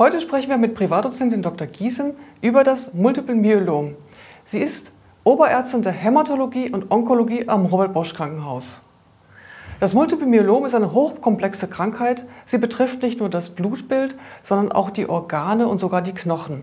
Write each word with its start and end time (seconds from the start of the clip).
Heute 0.00 0.18
sprechen 0.22 0.48
wir 0.48 0.56
mit 0.56 0.74
Privatdozentin 0.74 1.42
Dr. 1.42 1.66
Giesen 1.66 2.14
über 2.40 2.64
das 2.64 2.94
Multiple 2.94 3.34
Myelom. 3.34 3.96
Sie 4.44 4.60
ist 4.60 4.94
Oberärztin 5.24 5.82
der 5.82 5.92
Hämatologie 5.92 6.70
und 6.70 6.90
Onkologie 6.90 7.46
am 7.48 7.66
Robert 7.66 7.92
Bosch 7.92 8.14
Krankenhaus. 8.14 8.80
Das 9.78 9.92
Multiple 9.92 10.26
Myelom 10.26 10.64
ist 10.64 10.74
eine 10.74 10.94
hochkomplexe 10.94 11.68
Krankheit. 11.68 12.24
Sie 12.46 12.56
betrifft 12.56 13.02
nicht 13.02 13.20
nur 13.20 13.28
das 13.28 13.50
Blutbild, 13.50 14.16
sondern 14.42 14.72
auch 14.72 14.88
die 14.88 15.06
Organe 15.06 15.68
und 15.68 15.80
sogar 15.80 16.00
die 16.00 16.14
Knochen. 16.14 16.62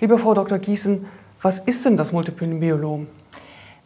Liebe 0.00 0.16
Frau 0.16 0.34
Dr. 0.34 0.60
Giesen, 0.60 1.06
was 1.42 1.58
ist 1.58 1.84
denn 1.84 1.96
das 1.96 2.12
Multiple 2.12 2.46
Myelom? 2.46 3.08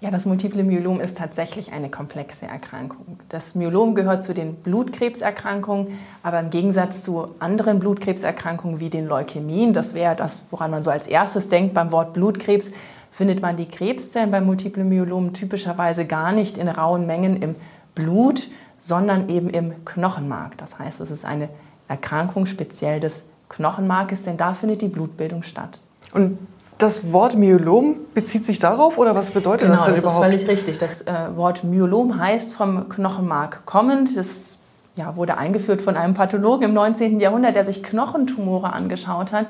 Ja, 0.01 0.13
das 0.13 0.27
Multiple 0.27 0.63
Myelom 0.63 1.01
ist 1.01 1.19
tatsächlich 1.19 1.73
eine 1.73 1.91
komplexe 1.91 2.47
Erkrankung. 2.47 3.19
Das 3.29 3.57
Myelom 3.57 3.97
gehört 3.97 4.23
zu 4.23 4.33
den 4.33 4.55
Blutkrebserkrankungen, 4.55 5.99
aber 6.23 6.39
im 6.39 6.51
Gegensatz 6.51 7.03
zu 7.03 7.35
anderen 7.41 7.81
Blutkrebserkrankungen 7.81 8.79
wie 8.79 8.91
den 8.91 9.09
Leukämien, 9.09 9.73
das 9.73 9.95
wäre 9.95 10.15
das, 10.15 10.47
woran 10.51 10.71
man 10.71 10.85
so 10.85 10.91
als 10.91 11.09
erstes 11.09 11.49
denkt 11.49 11.75
beim 11.75 11.91
Wort 11.91 12.13
Blutkrebs, 12.13 12.71
findet 13.11 13.43
man 13.43 13.57
die 13.57 13.67
Krebszellen 13.67 14.31
beim 14.31 14.47
Multiple 14.47 14.85
Myelom 14.85 15.33
typischerweise 15.33 16.07
gar 16.07 16.31
nicht 16.31 16.59
in 16.59 16.69
rauen 16.69 17.05
Mengen 17.05 17.43
im 17.43 17.57
Blut, 17.97 18.49
sondern 18.79 19.29
eben 19.29 19.51
im 19.51 19.85
Knochenmark. 19.85 20.57
Das 20.59 20.79
heißt, 20.79 21.01
es 21.01 21.11
ist 21.11 21.25
eine 21.25 21.49
Erkrankung 21.89 22.47
speziell 22.47 23.01
des 23.01 23.25
Knochenmarkes, 23.49 24.23
denn 24.23 24.37
da 24.37 24.55
findet 24.55 24.81
die 24.81 24.89
Blutbildung 24.89 25.43
statt. 25.43 25.81
Und 26.13 26.39
das 26.79 27.13
Wort 27.13 27.35
Myelom 27.37 27.97
bezieht 28.15 28.45
sich 28.45 28.59
darauf 28.59 28.99
oder 28.99 29.15
was 29.15 29.33
bedeutet 29.33 29.63
genau, 29.63 29.75
das 29.75 29.85
denn 29.85 29.95
das 29.95 30.05
überhaupt? 30.05 30.27
Das 30.27 30.35
ist 30.35 30.45
völlig 30.45 30.59
richtig. 30.59 30.79
Das 30.79 31.03
äh, 31.03 31.37
Wort 31.37 31.65
Myelom 31.65 32.19
heißt 32.19 32.55
vom 32.55 32.89
Knochenmark 32.89 33.67
kommend. 33.67 34.17
Das 34.17 34.59
ja, 34.99 35.17
wurde 35.17 35.39
eingeführt 35.39 35.83
von 35.83 35.97
einem 35.97 36.15
Pathologen 36.15 36.69
im 36.69 36.75
19. 36.75 37.21
Jahrhundert, 37.21 37.57
der 37.57 37.65
sich 37.65 37.83
Knochentumore 37.83 38.73
angeschaut 38.73 39.33
hat. 39.33 39.47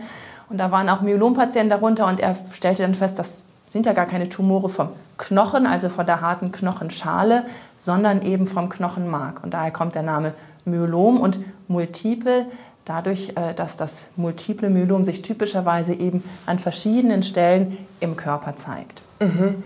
Und 0.50 0.59
da 0.59 0.70
waren 0.70 0.88
auch 0.88 1.02
Myelompatienten 1.02 1.70
darunter 1.70 2.06
und 2.06 2.20
er 2.20 2.36
stellte 2.52 2.83
dann 2.83 2.94
fest, 2.94 3.19
das 3.19 3.47
sind 3.67 3.84
ja 3.84 3.92
gar 3.92 4.06
keine 4.06 4.28
Tumore 4.30 4.69
vom 4.69 4.89
Knochen, 5.19 5.67
also 5.67 5.91
von 5.91 6.06
der 6.06 6.22
harten 6.22 6.52
Knochenschale, 6.52 7.45
sondern 7.77 8.22
eben 8.22 8.47
vom 8.47 8.70
Knochenmark. 8.70 9.42
Und 9.42 9.52
daher 9.52 9.70
kommt 9.70 9.95
der 9.95 10.02
Name 10.02 10.33
Myelom 10.64 11.20
und 11.20 11.41
Multiple 11.67 12.47
dadurch, 12.89 13.31
äh, 13.36 13.55
dass 13.55 13.77
das 13.77 14.06
multiple 14.17 14.70
Myelom 14.70 15.05
sich 15.05 15.22
typischerweise 15.22 15.94
eben 15.94 16.25
an 16.47 16.58
verschiedenen 16.58 17.22
Stellen 17.22 17.77
im 18.00 18.17
Körper 18.17 18.56
zeigt. 18.56 19.03
Mhm. 19.20 19.62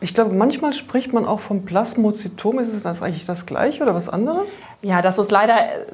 Ich 0.00 0.12
glaube, 0.12 0.34
manchmal 0.34 0.74
spricht 0.74 1.14
man 1.14 1.24
auch 1.24 1.40
vom 1.40 1.64
Plasmozytom. 1.64 2.58
Ist 2.58 2.84
das 2.84 3.02
eigentlich 3.02 3.24
das 3.24 3.46
gleiche 3.46 3.82
oder 3.82 3.94
was 3.94 4.10
anderes? 4.10 4.58
Ja, 4.82 5.00
das 5.00 5.16
ist 5.18 5.30
leider 5.30 5.56
äh, 5.56 5.86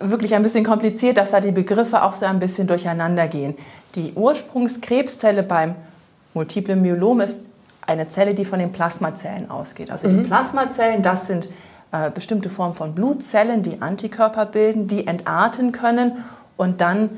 wirklich 0.00 0.34
ein 0.34 0.42
bisschen 0.42 0.64
kompliziert, 0.64 1.18
dass 1.18 1.32
da 1.32 1.40
die 1.40 1.52
Begriffe 1.52 2.02
auch 2.02 2.14
so 2.14 2.26
ein 2.26 2.38
bisschen 2.38 2.66
durcheinander 2.66 3.28
gehen. 3.28 3.54
Die 3.96 4.12
Ursprungskrebszelle 4.14 5.42
beim 5.42 5.74
Multiple 6.32 6.76
Myelom 6.76 7.20
ist 7.20 7.48
eine 7.86 8.08
Zelle, 8.08 8.34
die 8.34 8.44
von 8.44 8.60
den 8.60 8.70
Plasmazellen 8.70 9.50
ausgeht. 9.50 9.90
Also 9.90 10.08
mhm. 10.08 10.22
die 10.22 10.28
Plasmazellen, 10.28 11.02
das 11.02 11.26
sind 11.26 11.48
äh, 11.92 12.10
bestimmte 12.10 12.50
Formen 12.50 12.74
von 12.74 12.94
Blutzellen, 12.94 13.62
die 13.62 13.82
Antikörper 13.82 14.46
bilden, 14.46 14.86
die 14.86 15.06
entarten 15.06 15.72
können 15.72 16.24
und 16.56 16.80
dann 16.80 17.10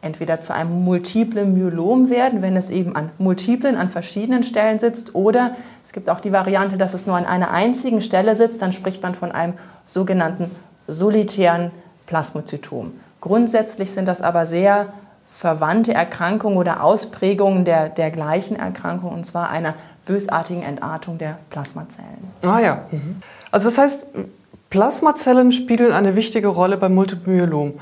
entweder 0.00 0.40
zu 0.40 0.52
einem 0.52 0.84
multiplen 0.84 1.54
Myelom 1.54 2.10
werden, 2.10 2.42
wenn 2.42 2.56
es 2.56 2.70
eben 2.70 2.94
an 2.94 3.10
multiplen, 3.18 3.76
an 3.76 3.88
verschiedenen 3.88 4.42
Stellen 4.42 4.78
sitzt, 4.78 5.14
oder 5.14 5.54
es 5.84 5.92
gibt 5.92 6.10
auch 6.10 6.20
die 6.20 6.32
Variante, 6.32 6.76
dass 6.76 6.92
es 6.92 7.06
nur 7.06 7.16
an 7.16 7.24
einer 7.24 7.52
einzigen 7.52 8.02
Stelle 8.02 8.34
sitzt, 8.34 8.60
dann 8.62 8.72
spricht 8.72 9.02
man 9.02 9.14
von 9.14 9.32
einem 9.32 9.54
sogenannten 9.86 10.50
solitären 10.88 11.70
Plasmozytom. 12.06 12.92
Grundsätzlich 13.20 13.92
sind 13.92 14.06
das 14.06 14.22
aber 14.22 14.44
sehr 14.44 14.92
verwandte 15.28 15.94
Erkrankungen 15.94 16.58
oder 16.58 16.82
Ausprägungen 16.82 17.64
der, 17.64 17.88
der 17.88 18.10
gleichen 18.10 18.56
Erkrankung, 18.56 19.12
und 19.12 19.24
zwar 19.24 19.50
einer 19.50 19.74
bösartigen 20.06 20.62
Entartung 20.62 21.18
der 21.18 21.38
Plasmazellen. 21.50 22.30
Ah 22.42 22.60
ja. 22.60 22.86
Mhm. 22.90 23.22
Also 23.50 23.68
das 23.68 23.78
heißt, 23.78 24.06
Plasmazellen 24.70 25.52
spielen 25.52 25.92
eine 25.92 26.16
wichtige 26.16 26.48
Rolle 26.48 26.76
beim 26.76 26.94
Multiple 26.94 27.32
Myelom. 27.32 27.74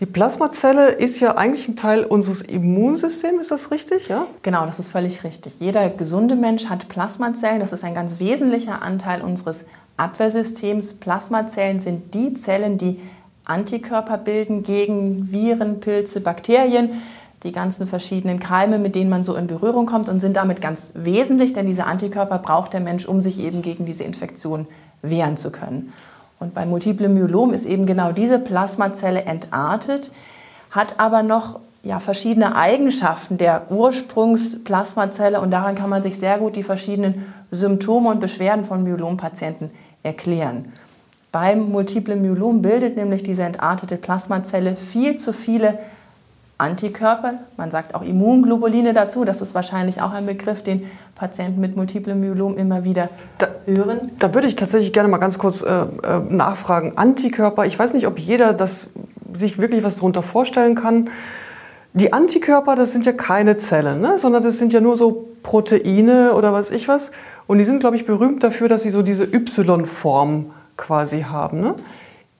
Die 0.00 0.06
Plasmazelle 0.06 0.88
ist 0.90 1.20
ja 1.20 1.36
eigentlich 1.36 1.68
ein 1.68 1.76
Teil 1.76 2.04
unseres 2.04 2.42
Immunsystems, 2.42 3.42
ist 3.42 3.50
das 3.52 3.70
richtig? 3.70 4.08
Ja? 4.08 4.26
Genau, 4.42 4.66
das 4.66 4.80
ist 4.80 4.88
völlig 4.88 5.22
richtig. 5.22 5.60
Jeder 5.60 5.88
gesunde 5.88 6.34
Mensch 6.34 6.66
hat 6.68 6.88
Plasmazellen. 6.88 7.60
Das 7.60 7.72
ist 7.72 7.84
ein 7.84 7.94
ganz 7.94 8.18
wesentlicher 8.18 8.82
Anteil 8.82 9.22
unseres 9.22 9.66
Abwehrsystems. 9.96 10.94
Plasmazellen 10.94 11.78
sind 11.78 12.12
die 12.12 12.34
Zellen, 12.34 12.76
die 12.76 13.00
Antikörper 13.44 14.18
bilden 14.18 14.64
gegen 14.64 15.30
Viren, 15.30 15.78
Pilze, 15.78 16.20
Bakterien, 16.20 16.90
die 17.44 17.52
ganzen 17.52 17.86
verschiedenen 17.86 18.40
Keime, 18.40 18.78
mit 18.78 18.94
denen 18.94 19.10
man 19.10 19.22
so 19.22 19.36
in 19.36 19.46
Berührung 19.46 19.84
kommt 19.86 20.08
und 20.08 20.20
sind 20.20 20.34
damit 20.34 20.60
ganz 20.62 20.92
wesentlich, 20.96 21.52
denn 21.52 21.66
diese 21.66 21.84
Antikörper 21.84 22.38
braucht 22.38 22.72
der 22.72 22.80
Mensch, 22.80 23.04
um 23.06 23.20
sich 23.20 23.38
eben 23.38 23.60
gegen 23.60 23.84
diese 23.84 24.02
Infektion 24.02 24.66
wehren 25.02 25.36
zu 25.36 25.50
können. 25.50 25.92
Und 26.40 26.54
bei 26.54 26.64
Multiple 26.64 27.08
Myelom 27.08 27.52
ist 27.52 27.66
eben 27.66 27.86
genau 27.86 28.12
diese 28.12 28.38
Plasmazelle 28.38 29.22
entartet, 29.24 30.10
hat 30.70 30.98
aber 30.98 31.22
noch 31.22 31.60
ja, 31.82 32.00
verschiedene 32.00 32.56
Eigenschaften 32.56 33.36
der 33.36 33.70
Ursprungsplasmazelle 33.70 35.38
und 35.40 35.50
daran 35.50 35.74
kann 35.74 35.90
man 35.90 36.02
sich 36.02 36.18
sehr 36.18 36.38
gut 36.38 36.56
die 36.56 36.62
verschiedenen 36.62 37.26
Symptome 37.50 38.08
und 38.08 38.20
Beschwerden 38.20 38.64
von 38.64 38.82
Myelompatienten 38.82 39.70
erklären. 40.02 40.72
Beim 41.30 41.70
Multiple 41.70 42.16
Myelom 42.16 42.62
bildet 42.62 42.96
nämlich 42.96 43.22
diese 43.22 43.42
entartete 43.42 43.96
Plasmazelle 43.96 44.76
viel 44.76 45.18
zu 45.18 45.34
viele 45.34 45.78
Antikörper, 46.56 47.34
man 47.56 47.70
sagt 47.72 47.94
auch 47.94 48.02
Immunglobuline 48.02 48.94
dazu, 48.94 49.24
das 49.24 49.40
ist 49.40 49.54
wahrscheinlich 49.54 50.00
auch 50.00 50.12
ein 50.12 50.24
Begriff, 50.24 50.62
den 50.62 50.88
Patienten 51.16 51.60
mit 51.60 51.76
multiplem 51.76 52.20
Myelom 52.20 52.56
immer 52.56 52.84
wieder 52.84 53.10
da, 53.38 53.48
hören. 53.66 54.12
Da 54.20 54.34
würde 54.34 54.46
ich 54.46 54.54
tatsächlich 54.54 54.92
gerne 54.92 55.08
mal 55.08 55.18
ganz 55.18 55.38
kurz 55.38 55.62
äh, 55.62 55.68
äh, 55.68 55.86
nachfragen. 56.28 56.92
Antikörper, 56.96 57.66
ich 57.66 57.76
weiß 57.76 57.92
nicht, 57.92 58.06
ob 58.06 58.20
jeder 58.20 58.54
das 58.54 58.90
sich 59.32 59.58
wirklich 59.58 59.82
was 59.82 59.96
darunter 59.96 60.22
vorstellen 60.22 60.76
kann. 60.76 61.10
Die 61.92 62.12
Antikörper, 62.12 62.76
das 62.76 62.92
sind 62.92 63.04
ja 63.04 63.12
keine 63.12 63.56
Zellen, 63.56 64.00
ne? 64.00 64.16
sondern 64.16 64.42
das 64.42 64.58
sind 64.58 64.72
ja 64.72 64.80
nur 64.80 64.96
so 64.96 65.28
Proteine 65.42 66.34
oder 66.34 66.52
was 66.52 66.70
ich 66.70 66.86
was. 66.86 67.10
Und 67.46 67.58
die 67.58 67.64
sind, 67.64 67.80
glaube 67.80 67.96
ich, 67.96 68.06
berühmt 68.06 68.42
dafür, 68.44 68.68
dass 68.68 68.82
sie 68.82 68.90
so 68.90 69.02
diese 69.02 69.24
Y-Form 69.24 70.52
quasi 70.76 71.22
haben. 71.22 71.60
Ne? 71.60 71.74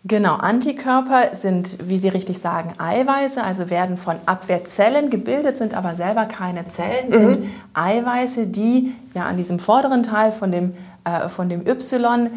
Genau, 0.06 0.34
Antikörper 0.34 1.34
sind, 1.34 1.78
wie 1.88 1.96
Sie 1.96 2.08
richtig 2.08 2.38
sagen, 2.38 2.74
Eiweiße, 2.76 3.42
also 3.42 3.70
werden 3.70 3.96
von 3.96 4.16
Abwehrzellen 4.26 5.08
gebildet, 5.08 5.56
sind 5.56 5.72
aber 5.72 5.94
selber 5.94 6.26
keine 6.26 6.68
Zellen, 6.68 7.08
mhm. 7.08 7.34
sind 7.34 7.48
Eiweiße, 7.72 8.46
die 8.46 8.94
ja 9.14 9.24
an 9.24 9.38
diesem 9.38 9.58
vorderen 9.58 10.02
Teil 10.02 10.30
von 10.30 10.52
dem, 10.52 10.74
äh, 11.04 11.30
von 11.30 11.48
dem 11.48 11.66
Y 11.66 12.28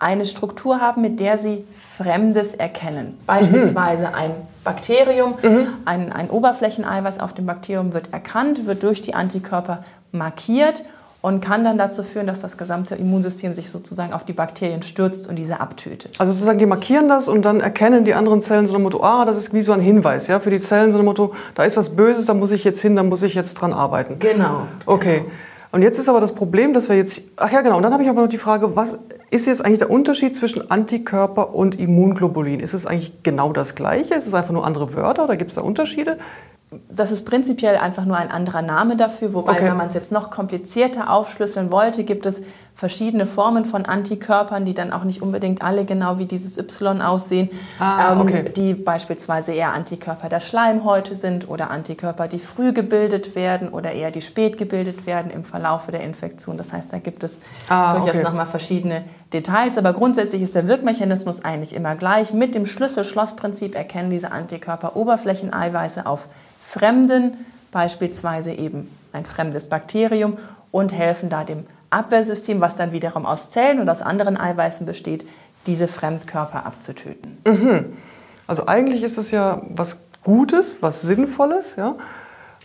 eine 0.00 0.26
Struktur 0.26 0.80
haben, 0.80 1.02
mit 1.02 1.20
der 1.20 1.38
sie 1.38 1.64
Fremdes 1.72 2.54
erkennen. 2.54 3.16
Beispielsweise 3.24 4.08
mhm. 4.08 4.14
ein 4.14 4.30
Bakterium, 4.64 5.36
mhm. 5.42 5.68
ein, 5.84 6.10
ein 6.10 6.28
Oberflächeneiweiß 6.28 7.20
auf 7.20 7.34
dem 7.34 7.46
Bakterium 7.46 7.92
wird 7.92 8.12
erkannt, 8.12 8.66
wird 8.66 8.82
durch 8.82 9.00
die 9.00 9.14
Antikörper 9.14 9.84
markiert 10.10 10.84
und 11.22 11.44
kann 11.44 11.64
dann 11.64 11.76
dazu 11.76 12.02
führen, 12.02 12.26
dass 12.26 12.40
das 12.40 12.56
gesamte 12.56 12.94
Immunsystem 12.94 13.52
sich 13.52 13.70
sozusagen 13.70 14.12
auf 14.12 14.24
die 14.24 14.32
Bakterien 14.32 14.82
stürzt 14.82 15.28
und 15.28 15.36
diese 15.36 15.60
abtötet. 15.60 16.18
Also 16.18 16.32
sozusagen, 16.32 16.58
die 16.58 16.66
markieren 16.66 17.08
das 17.08 17.28
und 17.28 17.44
dann 17.44 17.60
erkennen 17.60 18.04
die 18.04 18.14
anderen 18.14 18.40
Zellen 18.42 18.66
so 18.66 18.74
ein 18.76 18.82
Motto, 18.82 19.02
ah, 19.02 19.24
das 19.24 19.36
ist 19.36 19.52
wie 19.52 19.60
so 19.60 19.72
ein 19.72 19.80
Hinweis, 19.80 20.28
ja, 20.28 20.40
für 20.40 20.50
die 20.50 20.60
Zellen 20.60 20.92
so 20.92 20.98
ein 20.98 21.04
Motto, 21.04 21.34
da 21.54 21.64
ist 21.64 21.76
was 21.76 21.90
Böses, 21.90 22.26
da 22.26 22.34
muss 22.34 22.52
ich 22.52 22.64
jetzt 22.64 22.80
hin, 22.80 22.96
da 22.96 23.02
muss 23.02 23.22
ich 23.22 23.34
jetzt 23.34 23.54
dran 23.54 23.72
arbeiten. 23.72 24.18
Genau. 24.18 24.66
Okay. 24.86 25.18
Genau. 25.18 25.30
Und 25.72 25.82
jetzt 25.82 25.98
ist 25.98 26.08
aber 26.08 26.20
das 26.20 26.34
Problem, 26.34 26.72
dass 26.72 26.88
wir 26.88 26.96
jetzt, 26.96 27.22
ach 27.36 27.52
ja 27.52 27.60
genau, 27.60 27.76
und 27.76 27.84
dann 27.84 27.92
habe 27.92 28.02
ich 28.02 28.08
aber 28.08 28.22
noch 28.22 28.28
die 28.28 28.38
Frage, 28.38 28.74
was 28.74 28.98
ist 29.30 29.46
jetzt 29.46 29.64
eigentlich 29.64 29.78
der 29.78 29.90
Unterschied 29.90 30.34
zwischen 30.34 30.68
Antikörper 30.68 31.54
und 31.54 31.78
Immunglobulin? 31.78 32.58
Ist 32.58 32.74
es 32.74 32.86
eigentlich 32.86 33.22
genau 33.22 33.52
das 33.52 33.76
Gleiche? 33.76 34.14
Ist 34.14 34.26
es 34.26 34.34
einfach 34.34 34.52
nur 34.52 34.66
andere 34.66 34.94
Wörter 34.94 35.24
oder 35.24 35.36
gibt 35.36 35.50
es 35.50 35.56
da 35.56 35.62
Unterschiede? 35.62 36.18
Das 36.88 37.10
ist 37.10 37.24
prinzipiell 37.24 37.76
einfach 37.76 38.04
nur 38.04 38.16
ein 38.16 38.30
anderer 38.30 38.62
Name 38.62 38.94
dafür, 38.94 39.34
wobei, 39.34 39.52
okay. 39.52 39.64
wenn 39.64 39.76
man 39.76 39.88
es 39.88 39.94
jetzt 39.94 40.12
noch 40.12 40.30
komplizierter 40.30 41.10
aufschlüsseln 41.10 41.72
wollte, 41.72 42.04
gibt 42.04 42.26
es 42.26 42.42
verschiedene 42.74 43.26
Formen 43.26 43.64
von 43.64 43.84
Antikörpern, 43.84 44.64
die 44.64 44.72
dann 44.72 44.92
auch 44.92 45.04
nicht 45.04 45.20
unbedingt 45.20 45.62
alle 45.62 45.84
genau 45.84 46.18
wie 46.18 46.26
dieses 46.26 46.56
Y 46.58 47.02
aussehen, 47.02 47.50
ah, 47.78 48.12
ähm, 48.12 48.20
okay. 48.20 48.52
die 48.56 48.74
beispielsweise 48.74 49.52
eher 49.52 49.74
Antikörper 49.74 50.28
der 50.28 50.40
Schleimhäute 50.40 51.14
sind 51.16 51.48
oder 51.48 51.70
Antikörper, 51.70 52.28
die 52.28 52.38
früh 52.38 52.72
gebildet 52.72 53.34
werden 53.34 53.68
oder 53.68 53.92
eher 53.92 54.10
die 54.10 54.22
spät 54.22 54.56
gebildet 54.56 55.06
werden 55.06 55.30
im 55.30 55.42
Verlaufe 55.42 55.90
der 55.90 56.02
Infektion. 56.02 56.56
Das 56.56 56.72
heißt, 56.72 56.92
da 56.92 56.98
gibt 56.98 57.24
es 57.24 57.38
ah, 57.68 57.94
durchaus 57.94 58.16
okay. 58.16 58.22
nochmal 58.22 58.46
verschiedene 58.46 59.02
Details, 59.32 59.76
aber 59.76 59.92
grundsätzlich 59.92 60.40
ist 60.40 60.54
der 60.54 60.66
Wirkmechanismus 60.68 61.44
eigentlich 61.44 61.74
immer 61.74 61.96
gleich. 61.96 62.32
Mit 62.32 62.54
dem 62.54 62.64
Schlüssel-Schloss-Prinzip 62.64 63.74
erkennen 63.74 64.10
diese 64.10 64.32
Antikörper 64.32 64.96
Oberflächeneiweiße 64.96 66.06
auf 66.06 66.28
Fremden, 66.70 67.36
beispielsweise 67.72 68.52
eben 68.52 68.88
ein 69.12 69.24
fremdes 69.24 69.68
Bakterium, 69.68 70.36
und 70.70 70.92
helfen 70.92 71.28
da 71.28 71.42
dem 71.42 71.66
Abwehrsystem, 71.90 72.60
was 72.60 72.76
dann 72.76 72.92
wiederum 72.92 73.26
aus 73.26 73.50
Zellen 73.50 73.80
und 73.80 73.88
aus 73.88 74.02
anderen 74.02 74.36
Eiweißen 74.36 74.86
besteht, 74.86 75.26
diese 75.66 75.88
Fremdkörper 75.88 76.64
abzutöten. 76.64 77.38
Mhm. 77.44 77.96
Also 78.46 78.68
eigentlich 78.68 79.02
ist 79.02 79.18
es 79.18 79.32
ja 79.32 79.62
was 79.70 79.98
Gutes, 80.22 80.76
was 80.80 81.02
Sinnvolles, 81.02 81.74
ja. 81.74 81.96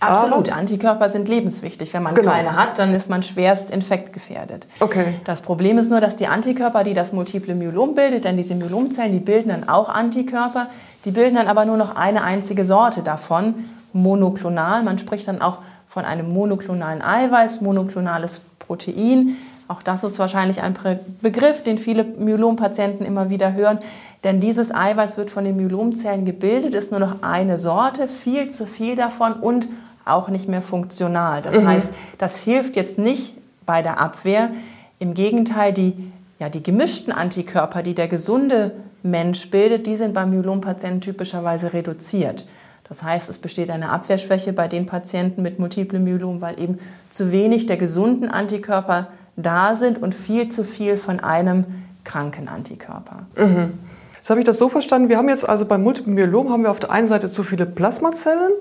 Absolut, 0.02 0.50
Aber, 0.50 0.60
Antikörper 0.60 1.10
sind 1.10 1.28
lebenswichtig. 1.28 1.92
Wenn 1.94 2.04
man 2.04 2.13
genau. 2.13 2.31
keine 2.31 2.56
hat, 2.56 2.78
dann 2.78 2.94
ist 2.94 3.10
man 3.10 3.24
schwerst 3.24 3.72
infektgefährdet. 3.72 4.68
Okay. 4.81 5.16
Das 5.24 5.42
Problem 5.42 5.80
ist 5.80 5.90
nur, 5.90 6.02
dass 6.02 6.16
die 6.16 6.28
Antikörper, 6.28 6.84
die 6.84 6.94
das 6.94 7.12
multiple 7.12 7.56
Myelom 7.56 7.96
bildet, 7.96 8.25
denn 8.25 8.38
diese 8.38 8.54
Myelomzellen, 8.54 9.13
die 9.13 9.19
bilden 9.19 9.50
dann 9.50 9.69
auch 9.69 9.90
Antikörper, 9.90 10.68
die 11.06 11.12
bilden 11.12 11.36
dann 11.36 11.48
aber 11.48 11.66
nur 11.66 11.78
noch 11.78 11.96
eine 11.96 12.24
einzige 12.24 12.66
Sorte 12.66 13.02
davon, 13.02 13.56
monoklonal. 13.95 14.83
Man 14.83 15.00
spricht 15.00 15.27
dann 15.27 15.42
auch 15.42 15.59
von 15.88 16.06
einem 16.06 16.31
monoklonalen 16.31 17.01
Eiweiß, 17.01 17.62
monoklonales 17.62 18.42
Protein. 18.59 19.38
Auch 19.68 19.81
das 19.81 20.03
ist 20.03 20.19
wahrscheinlich 20.19 20.62
ein 20.62 20.75
Begriff, 21.21 21.63
den 21.63 21.77
viele 21.77 22.03
Myelompatienten 22.03 23.06
immer 23.06 23.30
wieder 23.30 23.53
hören. 23.53 23.80
Denn 24.24 24.39
dieses 24.39 24.74
Eiweiß 24.74 25.18
wird 25.18 25.30
von 25.30 25.45
den 25.45 25.56
Myelomzellen 25.56 26.25
gebildet, 26.25 26.74
ist 26.74 26.92
nur 26.92 27.00
noch 27.00 27.21
eine 27.21 27.57
Sorte, 27.57 28.07
viel 28.07 28.51
zu 28.51 28.65
viel 28.65 28.95
davon 28.95 29.33
und 29.33 29.69
auch 30.03 30.30
nicht 30.30 30.47
mehr 30.47 30.62
funktional. 30.62 31.42
Das 31.42 31.59
mhm. 31.59 31.68
heißt, 31.68 31.92
das 32.18 32.42
hilft 32.42 32.75
jetzt 32.75 33.00
nicht 33.00 33.36
bei 33.65 33.81
der 33.81 34.00
Abwehr. 34.00 34.51
Im 35.00 35.13
Gegenteil, 35.13 35.74
die, 35.74 36.12
ja, 36.39 36.50
die 36.50 36.62
gemischten 36.62 37.13
Antikörper, 37.13 37.81
die 37.81 37.95
der 37.95 38.07
gesunde 38.07 38.71
Mensch 39.03 39.50
bildet, 39.51 39.88
die 39.88 39.95
sind 39.95 40.13
beim 40.13 40.31
Myelompatienten 40.31 41.01
typischerweise 41.01 41.74
reduziert. 41.74 42.45
Das 42.87 43.03
heißt, 43.03 43.29
es 43.29 43.39
besteht 43.39 43.71
eine 43.71 43.89
Abwehrschwäche 43.89 44.53
bei 44.53 44.67
den 44.67 44.85
Patienten 44.85 45.41
mit 45.41 45.59
multiplem 45.59 46.03
Myelom, 46.03 46.41
weil 46.41 46.59
eben 46.59 46.79
zu 47.09 47.31
wenig 47.31 47.65
der 47.65 47.77
gesunden 47.77 48.29
Antikörper 48.29 49.07
da 49.35 49.75
sind 49.75 50.01
und 50.01 50.13
viel 50.13 50.49
zu 50.49 50.63
viel 50.63 50.97
von 50.97 51.19
einem 51.19 51.65
kranken 52.03 52.47
Antikörper. 52.47 53.25
Mhm. 53.35 53.73
Jetzt 54.17 54.29
habe 54.29 54.39
ich 54.39 54.45
das 54.45 54.57
so 54.57 54.69
verstanden, 54.69 55.09
wir 55.09 55.17
haben 55.17 55.29
jetzt 55.29 55.47
also 55.47 55.65
beim 55.65 55.83
Multiple 55.83 56.13
Myelom 56.13 56.49
haben 56.51 56.63
wir 56.63 56.71
auf 56.71 56.79
der 56.79 56.91
einen 56.91 57.07
Seite 57.07 57.31
zu 57.31 57.43
viele 57.43 57.65
Plasmazellen 57.65 58.53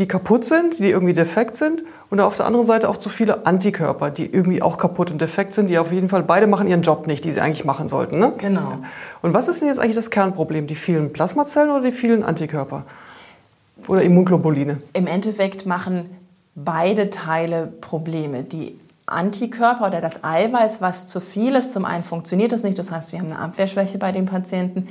die 0.00 0.08
kaputt 0.08 0.44
sind, 0.44 0.78
die 0.78 0.90
irgendwie 0.90 1.12
defekt 1.12 1.54
sind 1.54 1.84
und 2.08 2.20
auf 2.20 2.36
der 2.36 2.46
anderen 2.46 2.64
Seite 2.64 2.88
auch 2.88 2.96
zu 2.96 3.10
viele 3.10 3.46
Antikörper, 3.46 4.10
die 4.10 4.26
irgendwie 4.26 4.62
auch 4.62 4.78
kaputt 4.78 5.10
und 5.10 5.20
defekt 5.20 5.52
sind, 5.52 5.68
die 5.68 5.78
auf 5.78 5.92
jeden 5.92 6.08
Fall 6.08 6.22
beide 6.22 6.46
machen 6.46 6.66
ihren 6.66 6.82
Job 6.82 7.06
nicht, 7.06 7.24
die 7.24 7.30
sie 7.30 7.40
eigentlich 7.40 7.66
machen 7.66 7.86
sollten. 7.86 8.18
Ne? 8.18 8.32
Genau. 8.38 8.78
Und 9.20 9.34
was 9.34 9.48
ist 9.48 9.60
denn 9.60 9.68
jetzt 9.68 9.78
eigentlich 9.78 9.96
das 9.96 10.10
Kernproblem? 10.10 10.66
Die 10.66 10.74
vielen 10.74 11.12
Plasmazellen 11.12 11.70
oder 11.70 11.82
die 11.82 11.92
vielen 11.92 12.24
Antikörper? 12.24 12.84
Oder 13.88 14.02
Immunglobuline? 14.02 14.82
Im 14.92 15.06
Endeffekt 15.06 15.66
machen 15.66 16.16
beide 16.54 17.10
Teile 17.10 17.66
Probleme. 17.66 18.42
Die 18.42 18.78
Antikörper 19.06 19.88
oder 19.88 20.00
das 20.00 20.22
Eiweiß, 20.22 20.80
was 20.80 21.06
zu 21.06 21.20
viel 21.20 21.56
ist, 21.56 21.72
zum 21.72 21.84
einen 21.84 22.04
funktioniert 22.04 22.52
das 22.52 22.62
nicht, 22.62 22.78
das 22.78 22.92
heißt, 22.92 23.12
wir 23.12 23.18
haben 23.18 23.26
eine 23.26 23.38
Abwehrschwäche 23.38 23.98
bei 23.98 24.12
den 24.12 24.26
Patienten. 24.26 24.88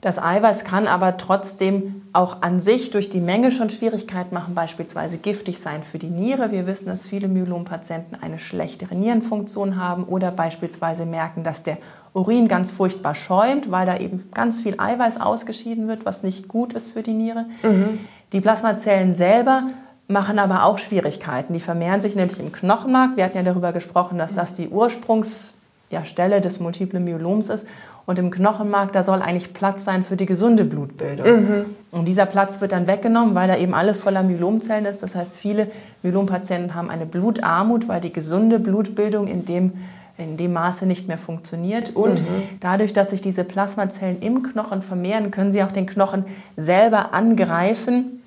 Das 0.00 0.18
Eiweiß 0.18 0.64
kann 0.64 0.86
aber 0.86 1.18
trotzdem 1.18 2.02
auch 2.14 2.40
an 2.40 2.60
sich 2.60 2.90
durch 2.90 3.10
die 3.10 3.20
Menge 3.20 3.50
schon 3.50 3.68
Schwierigkeiten 3.68 4.34
machen, 4.34 4.54
beispielsweise 4.54 5.18
giftig 5.18 5.58
sein 5.58 5.82
für 5.82 5.98
die 5.98 6.08
Niere. 6.08 6.52
Wir 6.52 6.66
wissen, 6.66 6.86
dass 6.86 7.06
viele 7.06 7.28
Myelompatienten 7.28 8.16
eine 8.22 8.38
schlechtere 8.38 8.94
Nierenfunktion 8.94 9.76
haben 9.76 10.04
oder 10.04 10.30
beispielsweise 10.30 11.04
merken, 11.04 11.44
dass 11.44 11.62
der 11.62 11.76
Urin 12.14 12.48
ganz 12.48 12.72
furchtbar 12.72 13.14
schäumt, 13.14 13.70
weil 13.70 13.84
da 13.84 13.98
eben 13.98 14.24
ganz 14.32 14.62
viel 14.62 14.74
Eiweiß 14.78 15.20
ausgeschieden 15.20 15.86
wird, 15.86 16.06
was 16.06 16.22
nicht 16.22 16.48
gut 16.48 16.72
ist 16.72 16.90
für 16.90 17.02
die 17.02 17.12
Niere. 17.12 17.44
Mhm. 17.62 18.00
Die 18.32 18.40
Plasmazellen 18.40 19.12
selber 19.12 19.64
machen 20.08 20.38
aber 20.38 20.64
auch 20.64 20.78
Schwierigkeiten. 20.78 21.52
Die 21.52 21.60
vermehren 21.60 22.00
sich 22.00 22.16
nämlich 22.16 22.40
im 22.40 22.52
Knochenmark. 22.52 23.16
Wir 23.16 23.24
hatten 23.24 23.36
ja 23.36 23.42
darüber 23.42 23.72
gesprochen, 23.72 24.16
dass 24.16 24.34
das 24.34 24.54
die 24.54 24.68
Ursprungsstelle 24.68 25.59
ja, 25.90 26.02
des 26.40 26.60
multiplen 26.60 27.04
Myeloms 27.04 27.48
ist. 27.48 27.68
Und 28.06 28.18
im 28.18 28.30
Knochenmark, 28.30 28.92
da 28.92 29.02
soll 29.02 29.22
eigentlich 29.22 29.52
Platz 29.52 29.84
sein 29.84 30.02
für 30.02 30.16
die 30.16 30.26
gesunde 30.26 30.64
Blutbildung. 30.64 31.26
Mhm. 31.26 31.64
Und 31.90 32.06
dieser 32.06 32.26
Platz 32.26 32.60
wird 32.60 32.72
dann 32.72 32.86
weggenommen, 32.86 33.34
weil 33.34 33.48
da 33.48 33.56
eben 33.56 33.74
alles 33.74 33.98
voller 33.98 34.22
Myelomzellen 34.22 34.86
ist. 34.86 35.02
Das 35.02 35.14
heißt, 35.14 35.38
viele 35.38 35.68
Myelompatienten 36.02 36.74
haben 36.74 36.90
eine 36.90 37.06
Blutarmut, 37.06 37.88
weil 37.88 38.00
die 38.00 38.12
gesunde 38.12 38.58
Blutbildung 38.58 39.26
in 39.26 39.44
dem, 39.44 39.72
in 40.16 40.36
dem 40.36 40.52
Maße 40.52 40.86
nicht 40.86 41.08
mehr 41.08 41.18
funktioniert. 41.18 41.94
Und 41.94 42.20
mhm. 42.20 42.42
dadurch, 42.60 42.92
dass 42.92 43.10
sich 43.10 43.20
diese 43.20 43.44
Plasmazellen 43.44 44.20
im 44.22 44.42
Knochen 44.42 44.82
vermehren, 44.82 45.30
können 45.30 45.52
sie 45.52 45.62
auch 45.62 45.72
den 45.72 45.86
Knochen 45.86 46.24
selber 46.56 47.12
angreifen 47.12 48.19